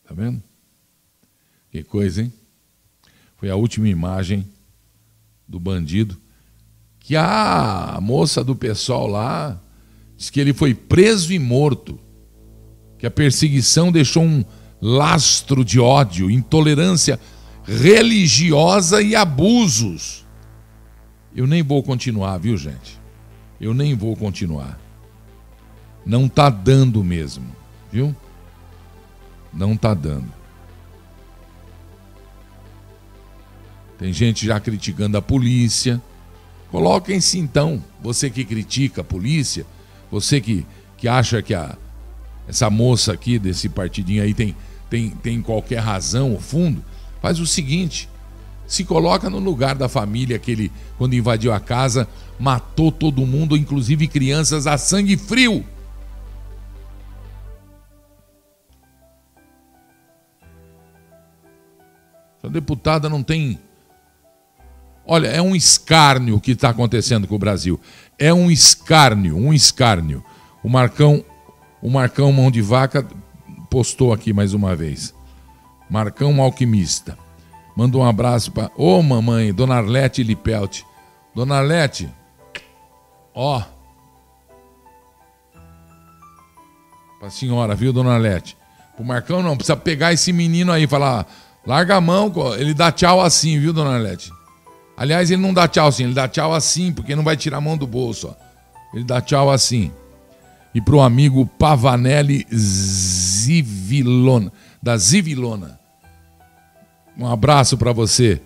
[0.04, 0.42] Tá vendo?
[1.70, 2.32] Que coisa, hein?
[3.36, 4.46] Foi a última imagem
[5.46, 6.20] do bandido
[6.98, 9.60] que a moça do pessoal lá
[10.16, 12.00] diz que ele foi preso e morto,
[12.98, 14.44] que a perseguição deixou um
[14.80, 17.18] lastro de ódio, intolerância
[17.64, 20.24] religiosa e abusos.
[21.34, 23.00] Eu nem vou continuar, viu, gente?
[23.60, 24.78] Eu nem vou continuar.
[26.04, 27.46] Não tá dando mesmo,
[27.90, 28.14] viu?
[29.52, 30.32] Não tá dando.
[33.98, 36.02] Tem gente já criticando a polícia
[36.74, 39.64] Coloquem-se então, você que critica a polícia,
[40.10, 41.78] você que, que acha que a,
[42.48, 44.54] essa moça aqui desse partidinho aí tem,
[44.90, 46.84] tem, tem qualquer razão ou fundo,
[47.20, 48.08] faz o seguinte:
[48.66, 53.56] se coloca no lugar da família que ele, quando invadiu a casa, matou todo mundo,
[53.56, 55.64] inclusive crianças, a sangue frio.
[62.42, 63.58] A deputada não tem.
[65.06, 67.80] Olha, é um escárnio o que está acontecendo com o Brasil.
[68.18, 70.22] É um escárnio, um escárnio.
[70.62, 71.24] O Marcão,
[71.84, 73.06] o Marcão Mão de Vaca
[73.68, 75.14] postou aqui mais uma vez.
[75.90, 77.18] Marcão Alquimista.
[77.76, 78.70] Manda um abraço para.
[78.74, 80.80] Ô, oh, mamãe, Dona Arlete Lipelt.
[81.34, 82.08] Dona Arlete,
[83.34, 83.62] ó.
[87.20, 88.56] Pra senhora, viu, Dona Arlete?
[88.96, 91.26] Pro Marcão não, precisa pegar esse menino aí e falar.
[91.66, 94.32] Larga a mão, ele dá tchau assim, viu, Dona Arlete?
[94.96, 97.60] Aliás, ele não dá tchau assim, ele dá tchau assim, porque não vai tirar a
[97.60, 98.34] mão do bolso, ó.
[98.94, 99.92] Ele dá tchau assim.
[100.74, 105.78] E pro amigo Pavanelli Zivilona, da Zivilona.
[107.16, 108.40] Um abraço para você.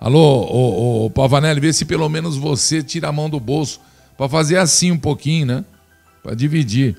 [0.00, 3.80] Alô, ô, ô, Pavanelli, vê se pelo menos você tira a mão do bolso
[4.16, 5.64] para fazer assim um pouquinho, né?
[6.22, 6.96] Para dividir.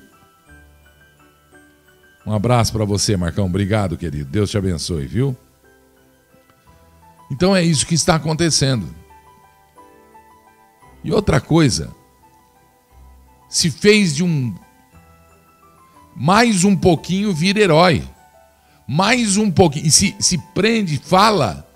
[2.26, 3.46] Um abraço para você, Marcão.
[3.46, 4.30] Obrigado, querido.
[4.30, 5.36] Deus te abençoe, viu?
[7.30, 8.94] Então é isso que está acontecendo.
[11.02, 11.90] E outra coisa,
[13.48, 14.54] se fez de um
[16.14, 18.02] mais um pouquinho vira herói.
[18.86, 21.66] Mais um pouquinho, se, se prende, fala,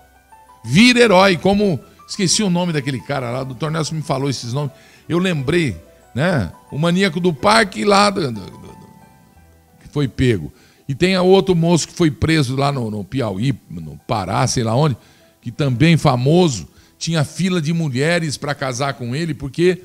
[0.63, 4.53] vira herói, como, esqueci o nome daquele cara lá, o doutor Nelson me falou esses
[4.53, 4.71] nomes,
[5.07, 5.75] eu lembrei,
[6.13, 8.77] né, o maníaco do parque lá, do, do, do,
[9.81, 10.53] que foi pego,
[10.87, 14.75] e tem outro moço que foi preso lá no, no Piauí, no Pará, sei lá
[14.75, 14.95] onde,
[15.41, 16.67] que também famoso,
[16.99, 19.81] tinha fila de mulheres para casar com ele, porque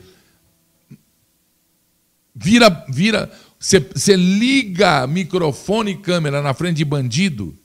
[2.35, 3.33] vira, vira
[3.65, 7.57] você liga microfone e câmera na frente de bandido,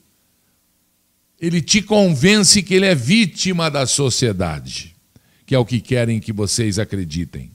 [1.38, 4.96] ele te convence que ele é vítima da sociedade,
[5.44, 7.50] que é o que querem que vocês acreditem.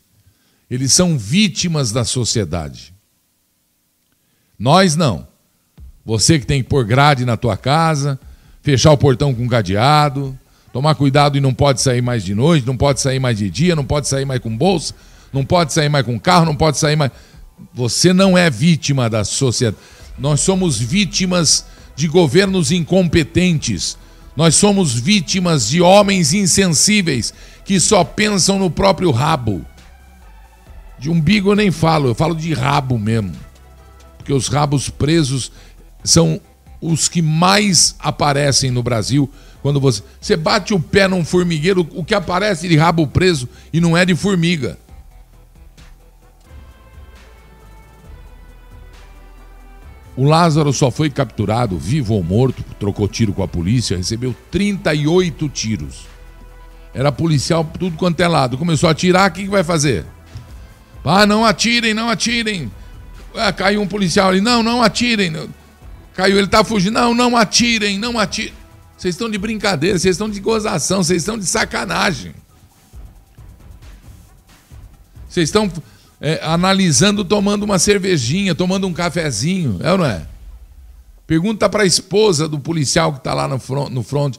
[0.70, 2.94] Eles são vítimas da sociedade.
[4.60, 5.28] Nós não.
[6.06, 8.20] Você que tem que pôr grade na tua casa,
[8.62, 10.38] fechar o portão com cadeado,
[10.72, 13.76] tomar cuidado e não pode sair mais de noite, não pode sair mais de dia,
[13.76, 14.94] não pode sair mais com bolsa,
[15.34, 17.12] não pode sair mais com carro, não pode sair mais.
[17.74, 19.78] Você não é vítima da sociedade.
[20.18, 21.66] Nós somos vítimas
[21.96, 23.98] de governos incompetentes.
[24.36, 29.66] Nós somos vítimas de homens insensíveis que só pensam no próprio rabo.
[31.00, 33.34] De umbigo eu nem falo, eu falo de rabo mesmo.
[34.18, 35.52] Porque os rabos presos
[36.04, 36.40] são
[36.82, 39.30] os que mais aparecem no Brasil.
[39.62, 43.80] Quando você, você bate o pé num formigueiro, o que aparece de rabo preso e
[43.80, 44.78] não é de formiga.
[50.18, 55.50] O Lázaro só foi capturado, vivo ou morto, trocou tiro com a polícia, recebeu 38
[55.50, 56.08] tiros.
[56.94, 58.58] Era policial tudo quanto é lado.
[58.58, 60.06] Começou a atirar, o que, que vai fazer?
[61.04, 62.72] Ah, não atirem, não atirem.
[63.36, 65.34] Ah, caiu um policial ali, não, não atirem.
[66.14, 68.54] Caiu, ele tá fugindo, não, não atirem, não atirem.
[68.98, 72.34] Vocês estão de brincadeira, vocês estão de gozação, vocês estão de sacanagem.
[75.28, 75.70] Vocês estão
[76.20, 80.26] é, analisando, tomando uma cervejinha, tomando um cafezinho, é ou não é?
[81.28, 84.38] Pergunta para a esposa do policial que está lá no front, no front.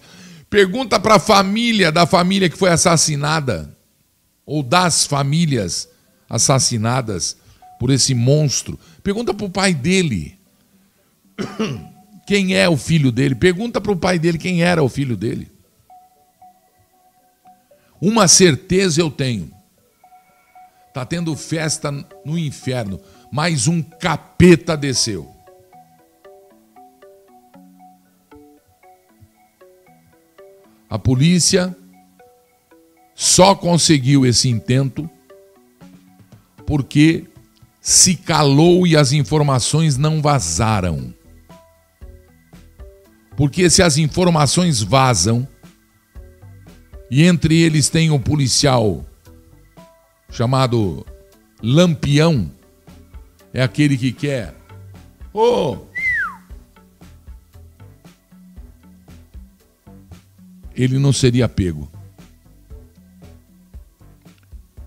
[0.48, 3.76] Pergunta para a família da família que foi assassinada,
[4.44, 5.88] ou das famílias
[6.30, 7.36] assassinadas
[7.80, 8.78] por esse monstro.
[9.02, 10.38] Pergunta para o pai dele
[12.26, 13.34] quem é o filho dele.
[13.34, 15.50] Pergunta para o pai dele quem era o filho dele.
[18.00, 19.50] Uma certeza eu tenho:
[20.96, 21.92] Está tendo festa
[22.24, 22.98] no inferno.
[23.30, 25.30] Mais um capeta desceu.
[30.88, 31.76] A polícia
[33.14, 35.06] só conseguiu esse intento
[36.66, 37.26] porque
[37.78, 41.12] se calou e as informações não vazaram.
[43.36, 45.46] Porque se as informações vazam,
[47.10, 49.04] e entre eles tem um policial
[50.36, 51.06] chamado
[51.62, 52.52] lampião,
[53.54, 54.54] é aquele que quer.
[55.32, 55.78] Oh!
[60.74, 61.90] Ele não seria pego.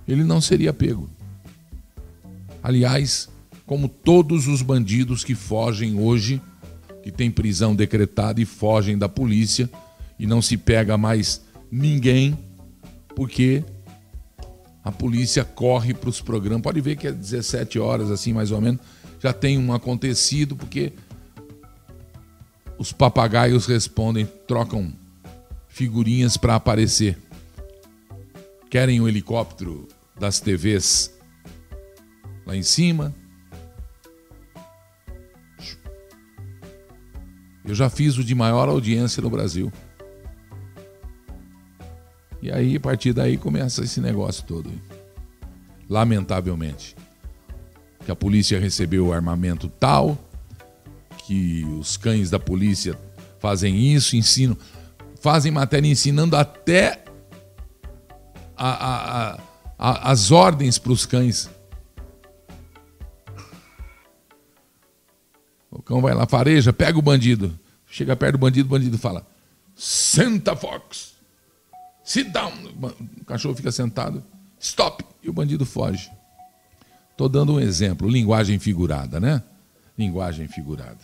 [0.08, 1.10] Ele não seria pego.
[2.62, 3.28] Aliás,
[3.66, 6.40] como todos os bandidos que fogem hoje,
[7.02, 9.68] que tem prisão decretada e fogem da polícia
[10.20, 11.42] e não se pega mais
[11.72, 12.38] ninguém,
[13.16, 13.64] porque
[14.84, 16.62] a polícia corre para os programas.
[16.62, 18.82] Pode ver que é 17 horas, assim, mais ou menos,
[19.20, 20.94] já tem um acontecido, porque
[22.78, 24.94] os papagaios respondem, trocam
[25.68, 27.18] figurinhas para aparecer.
[28.70, 31.14] Querem o helicóptero das TVs
[32.46, 33.14] lá em cima.
[37.66, 39.72] Eu já fiz o de maior audiência no Brasil.
[42.42, 44.72] E aí, a partir daí, começa esse negócio todo.
[45.90, 46.96] Lamentavelmente.
[48.06, 50.18] Que a polícia recebeu armamento tal,
[51.26, 52.98] que os cães da polícia
[53.40, 54.58] fazem isso, ensinam,
[55.20, 57.04] fazem matéria ensinando até
[58.56, 59.40] a, a,
[59.78, 61.50] a, as ordens para os cães.
[65.70, 67.58] O cão vai lá, fareja, pega o bandido.
[67.86, 69.26] Chega perto do bandido, o bandido fala:
[69.76, 71.09] Senta, Fox.
[72.10, 72.52] Sit down.
[73.22, 74.24] O cachorro fica sentado.
[74.60, 75.06] Stop.
[75.22, 76.12] E o bandido foge.
[77.12, 78.10] Estou dando um exemplo.
[78.10, 79.44] Linguagem figurada, né?
[79.96, 80.98] Linguagem figurada.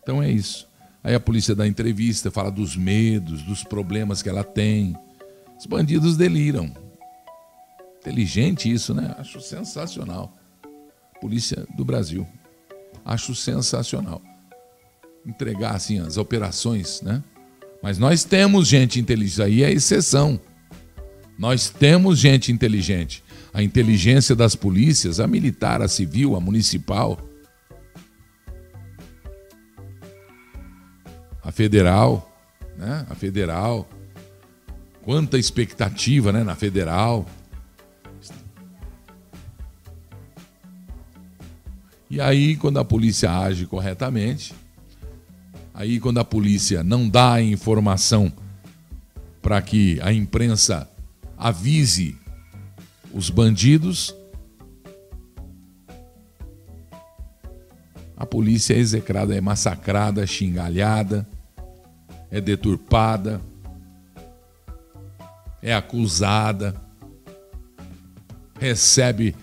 [0.00, 0.68] Então é isso.
[1.02, 4.96] Aí a polícia dá entrevista, fala dos medos, dos problemas que ela tem.
[5.58, 6.72] Os bandidos deliram.
[7.98, 9.12] Inteligente isso, né?
[9.18, 10.32] Acho sensacional.
[11.20, 12.24] Polícia do Brasil.
[13.04, 14.22] Acho sensacional.
[15.26, 17.20] Entregar assim as operações, né?
[17.82, 20.38] Mas nós temos gente inteligente, aí é exceção.
[21.38, 23.24] Nós temos gente inteligente.
[23.52, 27.18] A inteligência das polícias, a militar, a civil, a municipal,
[31.42, 32.30] a federal,
[32.76, 33.06] né?
[33.08, 33.88] A federal.
[35.02, 37.26] Quanta expectativa, né, na federal.
[42.08, 44.54] E aí, quando a polícia age corretamente,
[45.72, 48.32] Aí, quando a polícia não dá a informação
[49.40, 50.88] para que a imprensa
[51.36, 52.16] avise
[53.12, 54.14] os bandidos,
[58.16, 61.26] a polícia é execrada, é massacrada, xingalhada,
[62.30, 63.40] é deturpada,
[65.62, 66.74] é acusada,
[68.58, 69.34] recebe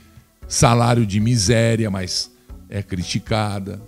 [0.47, 2.31] salário de miséria, mas
[2.69, 3.81] é criticada.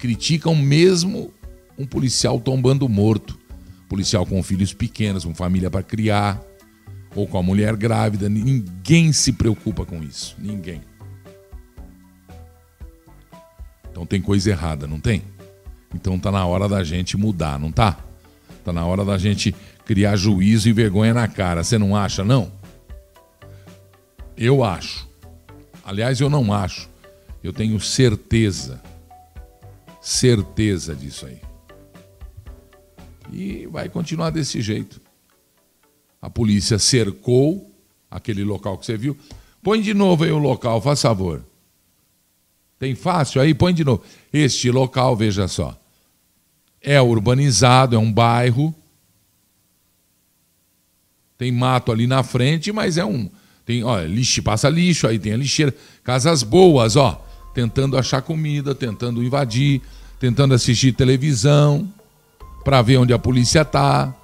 [0.00, 1.32] Criticam mesmo
[1.78, 3.38] um policial tombando morto.
[3.88, 6.40] Policial com filhos pequenos, com família para criar,
[7.14, 8.28] ou com a mulher grávida.
[8.28, 10.34] Ninguém se preocupa com isso.
[10.38, 10.80] Ninguém.
[13.90, 15.22] Então tem coisa errada, não tem?
[15.94, 17.98] Então tá na hora da gente mudar, não tá?
[18.64, 21.62] Tá na hora da gente criar juízo e vergonha na cara.
[21.62, 22.52] Você não acha, não?
[24.36, 25.08] Eu acho.
[25.84, 26.88] Aliás, eu não acho.
[27.42, 28.80] Eu tenho certeza
[30.00, 31.40] certeza disso aí.
[33.32, 35.00] E vai continuar desse jeito.
[36.20, 37.70] A polícia cercou
[38.10, 39.16] aquele local que você viu.
[39.62, 41.44] Põe de novo aí o local, faz favor.
[42.78, 43.54] Tem fácil aí?
[43.54, 44.02] Põe de novo.
[44.32, 45.78] Este local, veja só.
[46.80, 48.74] É urbanizado, é um bairro.
[51.36, 53.30] Tem mato ali na frente, mas é um.
[53.64, 55.74] Tem, ó, lixo, passa lixo, aí tem a lixeira.
[56.02, 59.82] Casas boas, ó tentando achar comida, tentando invadir,
[60.18, 61.88] tentando assistir televisão
[62.64, 64.14] para ver onde a polícia está.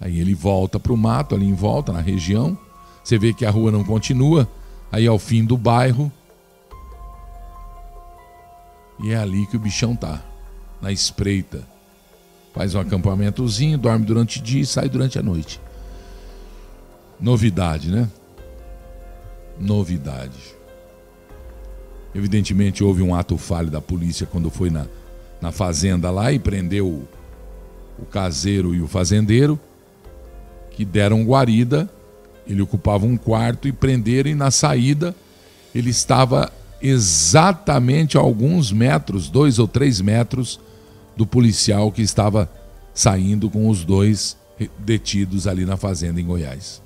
[0.00, 2.56] Aí ele volta para o mato, ali em volta, na região.
[3.02, 4.48] Você vê que a rua não continua.
[4.92, 6.12] Aí ao fim do bairro.
[9.02, 10.22] E é ali que o bichão tá,
[10.80, 11.66] na espreita.
[12.54, 15.60] Faz um acampamentozinho, dorme durante o dia e sai durante a noite.
[17.18, 18.08] Novidade, né?
[19.58, 20.54] Novidade.
[22.14, 24.86] Evidentemente houve um ato falho da polícia quando foi na,
[25.40, 27.08] na fazenda lá e prendeu o,
[27.98, 29.58] o caseiro e o fazendeiro,
[30.70, 31.90] que deram guarida,
[32.46, 35.14] ele ocupava um quarto e prenderam, e na saída
[35.74, 40.60] ele estava exatamente a alguns metros, dois ou três metros,
[41.16, 42.50] do policial que estava
[42.92, 44.36] saindo com os dois
[44.78, 46.83] detidos ali na fazenda em Goiás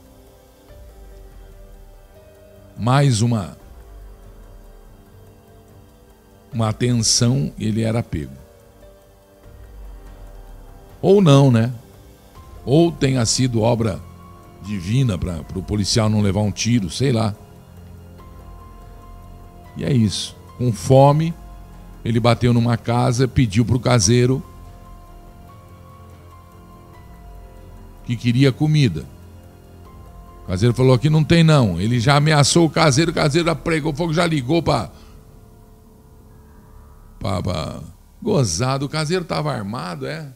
[2.78, 3.56] mais uma
[6.52, 8.32] uma atenção, ele era pego.
[11.00, 11.72] Ou não, né?
[12.64, 14.00] Ou tenha sido obra
[14.62, 17.34] divina para o policial não levar um tiro, sei lá.
[19.76, 20.36] E é isso.
[20.56, 21.34] Com fome,
[22.04, 24.42] ele bateu numa casa, pediu para o caseiro
[28.04, 29.04] que queria comida.
[30.48, 31.78] O caseiro falou que não tem não.
[31.78, 34.90] Ele já ameaçou o caseiro, o caseiro já pregou fogo, já ligou para
[37.20, 37.82] para
[38.22, 38.86] gozado.
[38.86, 40.32] O caseiro estava armado, é?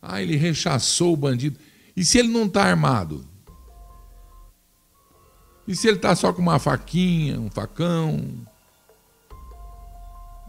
[0.00, 1.58] Ah, ele rechaçou o bandido.
[1.96, 3.26] E se ele não está armado?
[5.66, 8.46] E se ele está só com uma faquinha, um facão,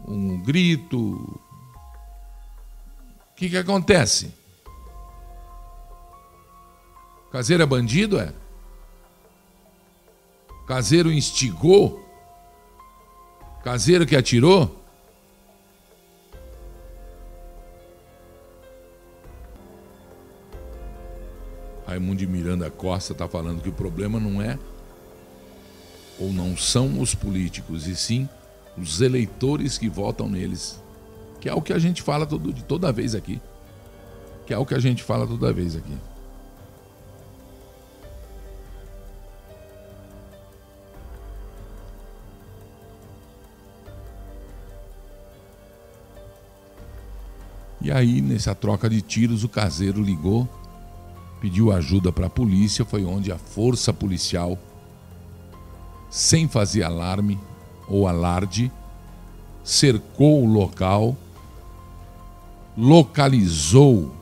[0.06, 0.96] um grito?
[3.32, 4.32] O que, que acontece?
[7.30, 8.32] Caseiro é bandido, é?
[10.66, 12.04] Caseiro instigou?
[13.62, 14.84] Caseiro que atirou?
[21.86, 24.58] Raimundo de Miranda Costa está falando que o problema não é
[26.18, 28.28] ou não são os políticos, e sim
[28.76, 30.82] os eleitores que votam neles.
[31.40, 33.40] Que é o que a gente fala todo, toda vez aqui.
[34.46, 35.96] Que é o que a gente fala toda vez aqui.
[47.86, 50.48] E aí, nessa troca de tiros, o caseiro ligou,
[51.40, 52.84] pediu ajuda para a polícia.
[52.84, 54.58] Foi onde a força policial,
[56.10, 57.38] sem fazer alarme
[57.86, 58.72] ou alarde,
[59.62, 61.16] cercou o local,
[62.76, 64.12] localizou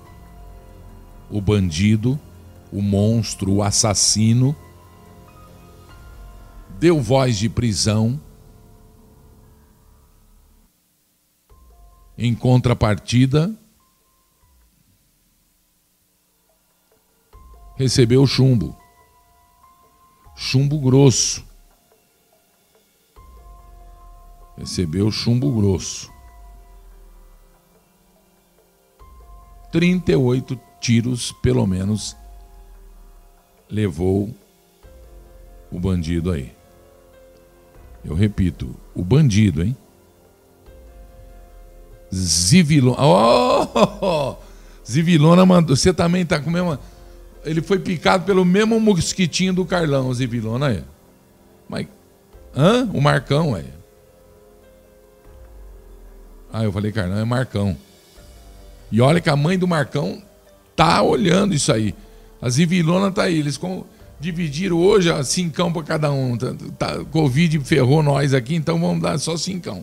[1.31, 2.21] o bandido,
[2.71, 4.55] o monstro, o assassino,
[6.79, 8.21] deu voz de prisão
[12.17, 13.53] Em contrapartida,
[17.77, 18.77] recebeu chumbo.
[20.37, 21.45] Chumbo grosso.
[24.57, 26.12] Recebeu chumbo grosso.
[29.73, 32.17] 38 tiros, pelo menos,
[33.69, 34.33] levou
[35.73, 36.55] o bandido aí.
[38.05, 39.77] Eu repito, o bandido, hein?
[42.15, 42.97] Zivilona.
[43.01, 44.37] Oh!
[44.89, 45.75] Zivilona mandou.
[45.75, 46.79] Você também tá com o mesmo.
[47.45, 50.85] Ele foi picado pelo mesmo mosquitinho do Carlão, Zivilona aí.
[51.69, 51.87] Mas.
[52.57, 52.89] Hã?
[52.93, 53.67] O Marcão, aí.
[56.53, 57.77] Ah, eu falei Carlão, é Marcão.
[58.93, 60.23] E olha que a mãe do Marcão
[60.77, 61.95] tá olhando isso aí.
[62.41, 63.39] A Zivilona tá aí.
[63.39, 63.85] Eles com...
[64.21, 66.39] dividiram hoje ó, cincão para cada um.
[66.39, 69.83] Tá, tá, Covid ferrou nós aqui, então vamos dar só cincão.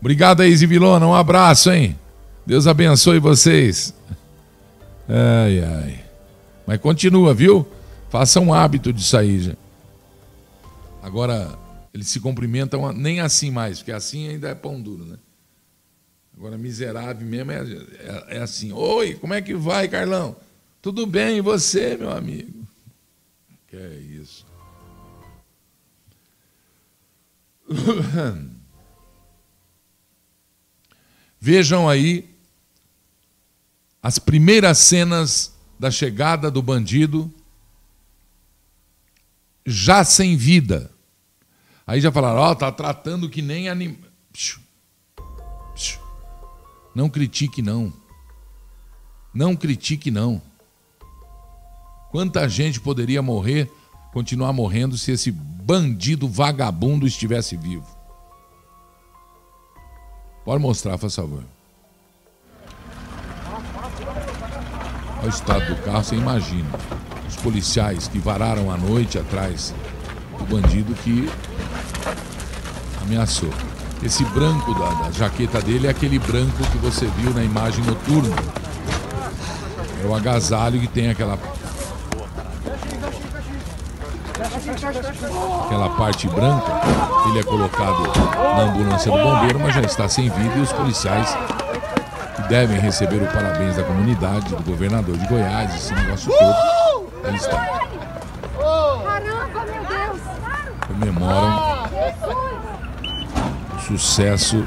[0.00, 1.06] Obrigado aí, Zivilona.
[1.06, 1.98] Um abraço, hein?
[2.46, 3.92] Deus abençoe vocês.
[5.08, 6.04] Ai, ai.
[6.66, 7.66] Mas continua, viu?
[8.08, 9.40] Faça um hábito de sair.
[9.40, 9.52] Já.
[11.02, 11.58] Agora,
[11.92, 15.16] eles se cumprimentam nem assim mais, porque assim ainda é pão duro, né?
[16.36, 18.70] Agora, miserável mesmo é, é, é assim.
[18.72, 20.36] Oi, como é que vai, Carlão?
[20.80, 22.64] Tudo bem, e você, meu amigo?
[23.66, 24.46] Que é isso.
[31.40, 32.28] Vejam aí
[34.02, 37.32] as primeiras cenas da chegada do bandido,
[39.64, 40.90] já sem vida.
[41.86, 44.08] Aí já falaram, ó, oh, tá tratando que nem animal.
[46.94, 47.92] Não critique, não.
[49.32, 50.42] Não critique, não.
[52.10, 53.70] Quanta gente poderia morrer,
[54.12, 57.97] continuar morrendo, se esse bandido vagabundo estivesse vivo?
[60.48, 61.42] Pode mostrar, faz favor.
[65.18, 66.70] Olha o estado do carro, você imagina.
[67.28, 69.74] Os policiais que vararam à noite atrás
[70.38, 71.28] do bandido que
[73.02, 73.50] ameaçou.
[74.02, 78.34] Esse branco da, da, jaqueta dele é aquele branco que você viu na imagem noturna.
[80.02, 81.36] É o agasalho que tem aquela
[85.64, 86.72] aquela parte branca,
[87.28, 88.02] ele é colocado
[88.36, 91.36] na ambulância do bombeiro, mas já está sem vida e os policiais
[92.48, 97.60] devem receber o parabéns da comunidade, do governador de Goiás, esse negócio todo, eles estão.
[100.86, 101.88] Comemoram
[103.74, 104.66] o sucesso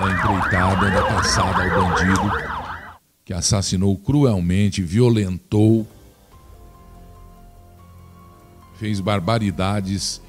[0.00, 2.51] da empreitada, da caçada ao bandido
[3.32, 5.88] que assassinou cruelmente, violentou,
[8.78, 10.20] fez barbaridades,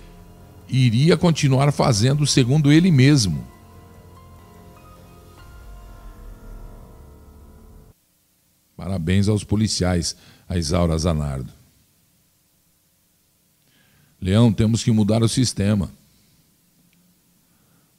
[0.69, 3.45] iria continuar fazendo segundo ele mesmo.
[8.77, 10.15] Parabéns aos policiais,
[10.47, 11.51] a Isaura Zanardo.
[14.21, 15.91] Leão, temos que mudar o sistema.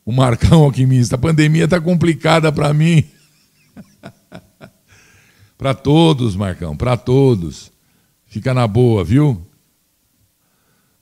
[0.02, 3.04] O Marcão Alquimista, a pandemia está complicada para mim.
[5.56, 7.72] Para todos, Marcão, para todos.
[8.26, 9.46] Fica na boa, viu?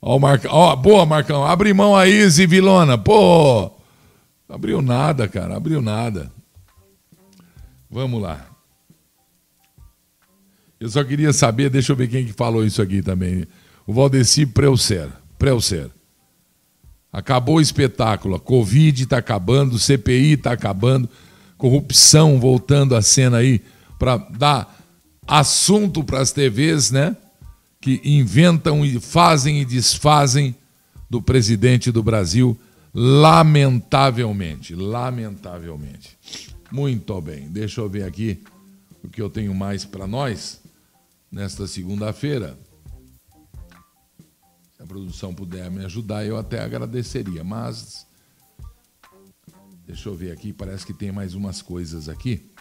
[0.01, 1.45] Ó, ó, boa, Marcão.
[1.45, 2.97] Abre mão aí, Zivilona.
[2.97, 3.71] Pô.
[4.47, 6.31] Abriu nada, cara, abriu nada.
[7.89, 8.45] Vamos lá.
[10.79, 13.47] Eu só queria saber, deixa eu ver quem que falou isso aqui também.
[13.87, 15.09] O Valdeci Preucer.
[15.39, 15.89] Preucer.
[17.11, 18.35] Acabou o espetáculo.
[18.35, 21.09] A Covid está acabando, CPI está acabando,
[21.57, 23.61] corrupção voltando à cena aí
[24.03, 24.85] para dar
[25.25, 27.15] assunto para as TVs, né?
[27.79, 30.53] Que inventam e fazem e desfazem
[31.09, 32.59] do presidente do Brasil,
[32.93, 34.75] lamentavelmente.
[34.75, 36.17] Lamentavelmente.
[36.69, 37.47] Muito bem.
[37.47, 38.43] Deixa eu ver aqui
[39.01, 40.59] o que eu tenho mais para nós
[41.31, 42.59] nesta segunda-feira
[44.77, 47.41] a produção puder me ajudar, eu até agradeceria.
[47.41, 48.05] Mas
[49.87, 52.52] deixa eu ver aqui, parece que tem mais umas coisas aqui.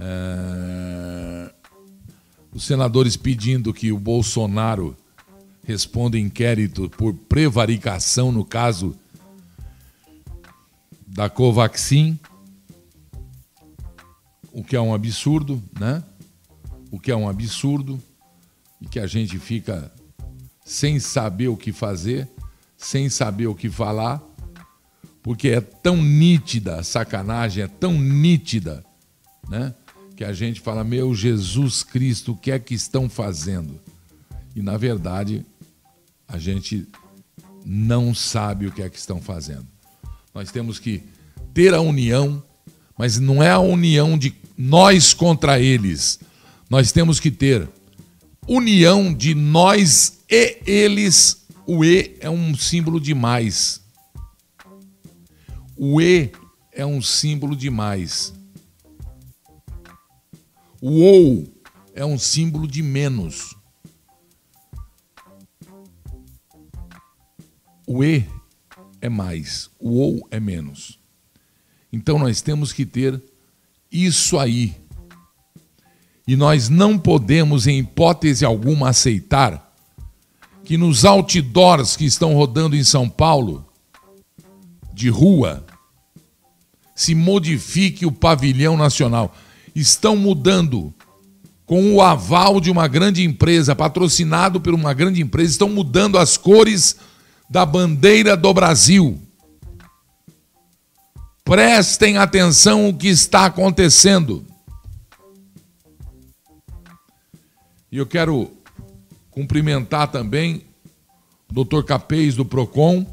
[0.00, 1.52] É...
[2.52, 4.96] Os senadores pedindo que o Bolsonaro
[5.64, 8.96] responda inquérito por prevaricação no caso
[11.06, 12.18] da Covaxin,
[14.52, 16.02] o que é um absurdo, né?
[16.90, 18.00] O que é um absurdo
[18.80, 19.92] e que a gente fica
[20.64, 22.28] sem saber o que fazer,
[22.76, 24.22] sem saber o que falar,
[25.22, 28.84] porque é tão nítida a sacanagem, é tão nítida,
[29.48, 29.74] né?
[30.18, 33.80] Que a gente fala, meu Jesus Cristo, o que é que estão fazendo?
[34.52, 35.46] E na verdade,
[36.26, 36.88] a gente
[37.64, 39.64] não sabe o que é que estão fazendo.
[40.34, 41.04] Nós temos que
[41.54, 42.42] ter a união,
[42.98, 46.18] mas não é a união de nós contra eles.
[46.68, 47.68] Nós temos que ter
[48.44, 53.80] união de nós e eles, o E é um símbolo de mais.
[55.76, 56.32] O E
[56.72, 58.36] é um símbolo de mais.
[60.80, 61.52] O OU
[61.94, 63.56] é um símbolo de menos.
[67.86, 68.24] O E
[69.00, 70.98] é mais, o OU é menos.
[71.92, 73.22] Então nós temos que ter
[73.90, 74.76] isso aí.
[76.26, 79.74] E nós não podemos, em hipótese alguma, aceitar
[80.62, 83.66] que nos outdoors que estão rodando em São Paulo,
[84.92, 85.64] de rua,
[86.94, 89.34] se modifique o pavilhão nacional.
[89.74, 90.92] Estão mudando
[91.66, 96.36] com o aval de uma grande empresa, patrocinado por uma grande empresa, estão mudando as
[96.36, 96.96] cores
[97.48, 99.20] da bandeira do Brasil.
[101.44, 104.44] Prestem atenção o que está acontecendo.
[107.90, 108.58] E eu quero
[109.38, 110.64] Cumprimentar também
[111.48, 111.84] o Dr.
[111.84, 113.06] Capês do Procon,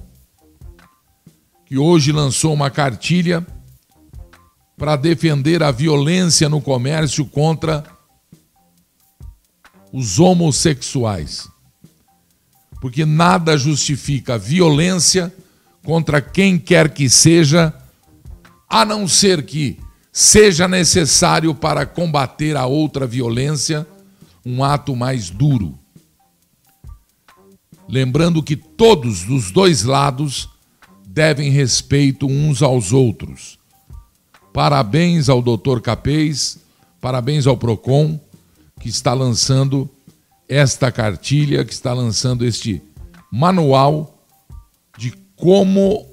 [1.68, 3.45] que hoje lançou uma cartilha
[4.78, 7.84] para defender a violência no comércio contra
[9.91, 11.47] os homossexuais.
[12.82, 15.34] Porque nada justifica violência
[15.84, 17.73] contra quem quer que seja,
[18.67, 19.80] a não ser que
[20.11, 23.88] seja necessário para combater a outra violência
[24.45, 25.78] um ato mais duro.
[27.88, 30.49] Lembrando que todos dos dois lados
[31.07, 33.57] devem respeito uns aos outros.
[34.56, 35.82] Parabéns ao Dr.
[35.82, 36.60] Capês,
[37.01, 38.18] parabéns ao Procon
[38.80, 39.89] que está lançando
[40.47, 42.82] esta cartilha, que está lançando este
[43.30, 44.18] manual
[44.97, 46.08] de como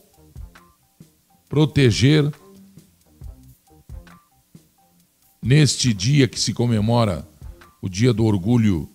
[1.48, 2.32] proteger
[5.40, 7.24] neste dia que se comemora
[7.80, 8.90] o Dia do Orgulho,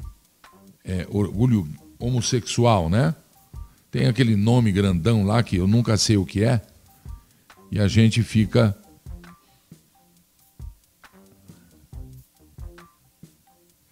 [0.83, 1.65] é, orgulho
[1.97, 3.15] homossexual, né?
[3.89, 6.61] Tem aquele nome grandão lá que eu nunca sei o que é.
[7.71, 8.77] E a gente fica.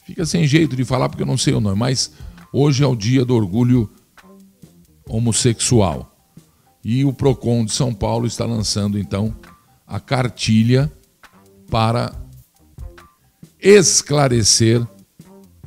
[0.06, 2.12] Fica sem jeito de falar porque eu não sei o nome, mas
[2.54, 3.90] hoje é o dia do orgulho
[5.10, 6.16] homossexual.
[6.84, 9.36] E o Procon de São Paulo está lançando então
[9.88, 10.92] a cartilha
[11.72, 12.14] para
[13.60, 14.86] esclarecer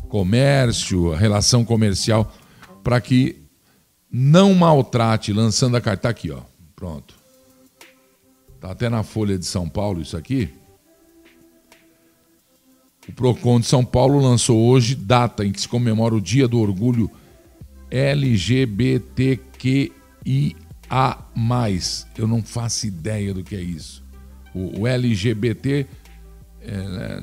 [0.09, 2.32] comércio, a relação comercial,
[2.84, 3.43] para que
[4.11, 6.03] não maltrate, lançando a carta.
[6.03, 6.43] Tá aqui, ó.
[6.76, 7.16] Pronto.
[8.61, 10.49] Tá até na Folha de São Paulo isso aqui.
[13.09, 16.61] O Procon de São Paulo lançou hoje data em que se comemora o Dia do
[16.61, 17.11] Orgulho
[17.90, 19.92] LGBTQIA+.
[22.16, 24.04] Eu não faço ideia do que é isso.
[24.54, 25.86] O, o LGBT
[26.61, 27.20] é,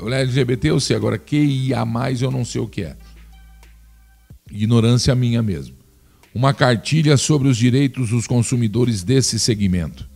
[0.00, 1.84] o LGBT eu sei, agora QIA,
[2.20, 2.96] eu não sei o que é.
[4.50, 5.76] Ignorância minha mesmo.
[6.34, 10.08] Uma cartilha sobre os direitos dos consumidores desse segmento.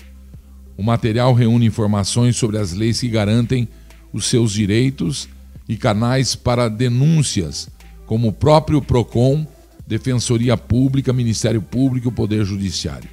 [0.77, 3.69] O material reúne informações sobre as leis que garantem
[4.13, 5.29] os seus direitos
[5.69, 7.69] e canais para denúncias,
[8.07, 9.47] como o próprio PROCON
[9.87, 13.09] Defensoria Pública, Ministério Público e o Poder Judiciário.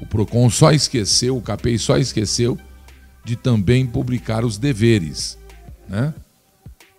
[0.00, 2.58] O PROCON só esqueceu, o CAPEI só esqueceu
[3.24, 5.38] de também publicar os deveres.
[5.88, 6.14] Né?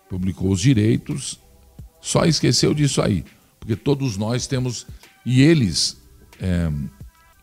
[0.09, 1.39] Publicou os direitos,
[2.01, 3.23] só esqueceu disso aí.
[3.59, 4.87] Porque todos nós temos.
[5.25, 5.97] E eles,
[6.39, 6.71] é,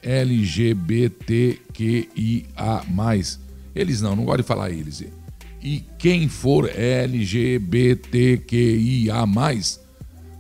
[0.02, 1.58] LGBTQIA.
[3.74, 5.04] Eles não, não gosto de falar eles.
[5.62, 7.58] E quem for LGBTQIA,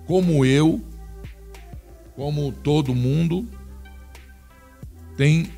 [0.06, 0.80] como eu,
[2.14, 3.46] como todo mundo,
[5.16, 5.50] tem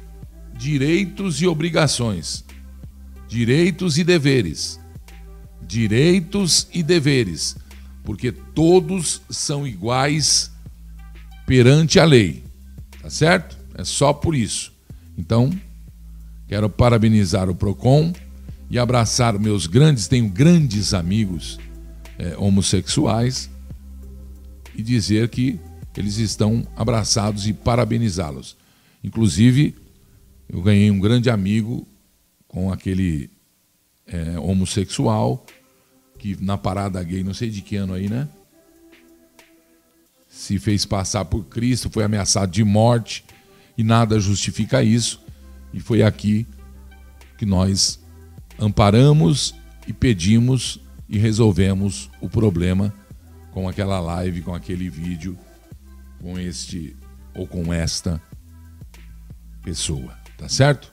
[0.57, 2.45] direitos e obrigações,
[3.29, 4.81] direitos e deveres.
[5.63, 7.57] Direitos e deveres,
[8.03, 10.51] porque todos são iguais
[11.47, 12.43] perante a lei.
[13.01, 13.57] Tá certo?
[13.75, 14.73] É só por isso.
[15.17, 15.51] Então,
[16.49, 18.13] quero parabenizar o Procon
[18.71, 21.59] e abraçar meus grandes, tenho grandes amigos
[22.17, 23.51] é, homossexuais
[24.75, 25.59] e dizer que
[25.97, 28.57] eles estão abraçados e parabenizá-los.
[29.03, 29.75] Inclusive,
[30.49, 31.87] eu ganhei um grande amigo
[32.47, 33.29] com aquele
[34.07, 35.45] é, homossexual
[36.19, 38.29] que na parada gay, não sei de que ano aí, né?
[40.29, 43.25] Se fez passar por Cristo, foi ameaçado de morte
[43.77, 45.21] e nada justifica isso.
[45.73, 46.47] E foi aqui
[47.39, 47.99] que nós
[48.61, 49.55] amparamos
[49.87, 52.95] e pedimos e resolvemos o problema
[53.53, 55.37] com aquela live, com aquele vídeo,
[56.21, 56.95] com este
[57.35, 58.21] ou com esta
[59.65, 60.93] pessoa, tá certo?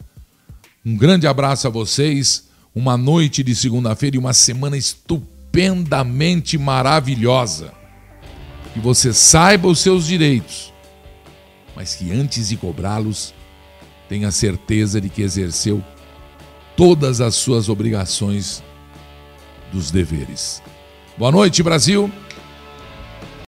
[0.86, 7.74] Um grande abraço a vocês, uma noite de segunda-feira e uma semana estupendamente maravilhosa.
[8.74, 10.74] Que você saiba os seus direitos
[11.78, 13.36] mas que antes de cobrá-los,
[14.10, 15.84] tenha certeza de que exerceu
[16.78, 18.64] todas as suas obrigações
[19.74, 20.62] dos deveres.
[21.18, 22.10] Boa noite, Brasil!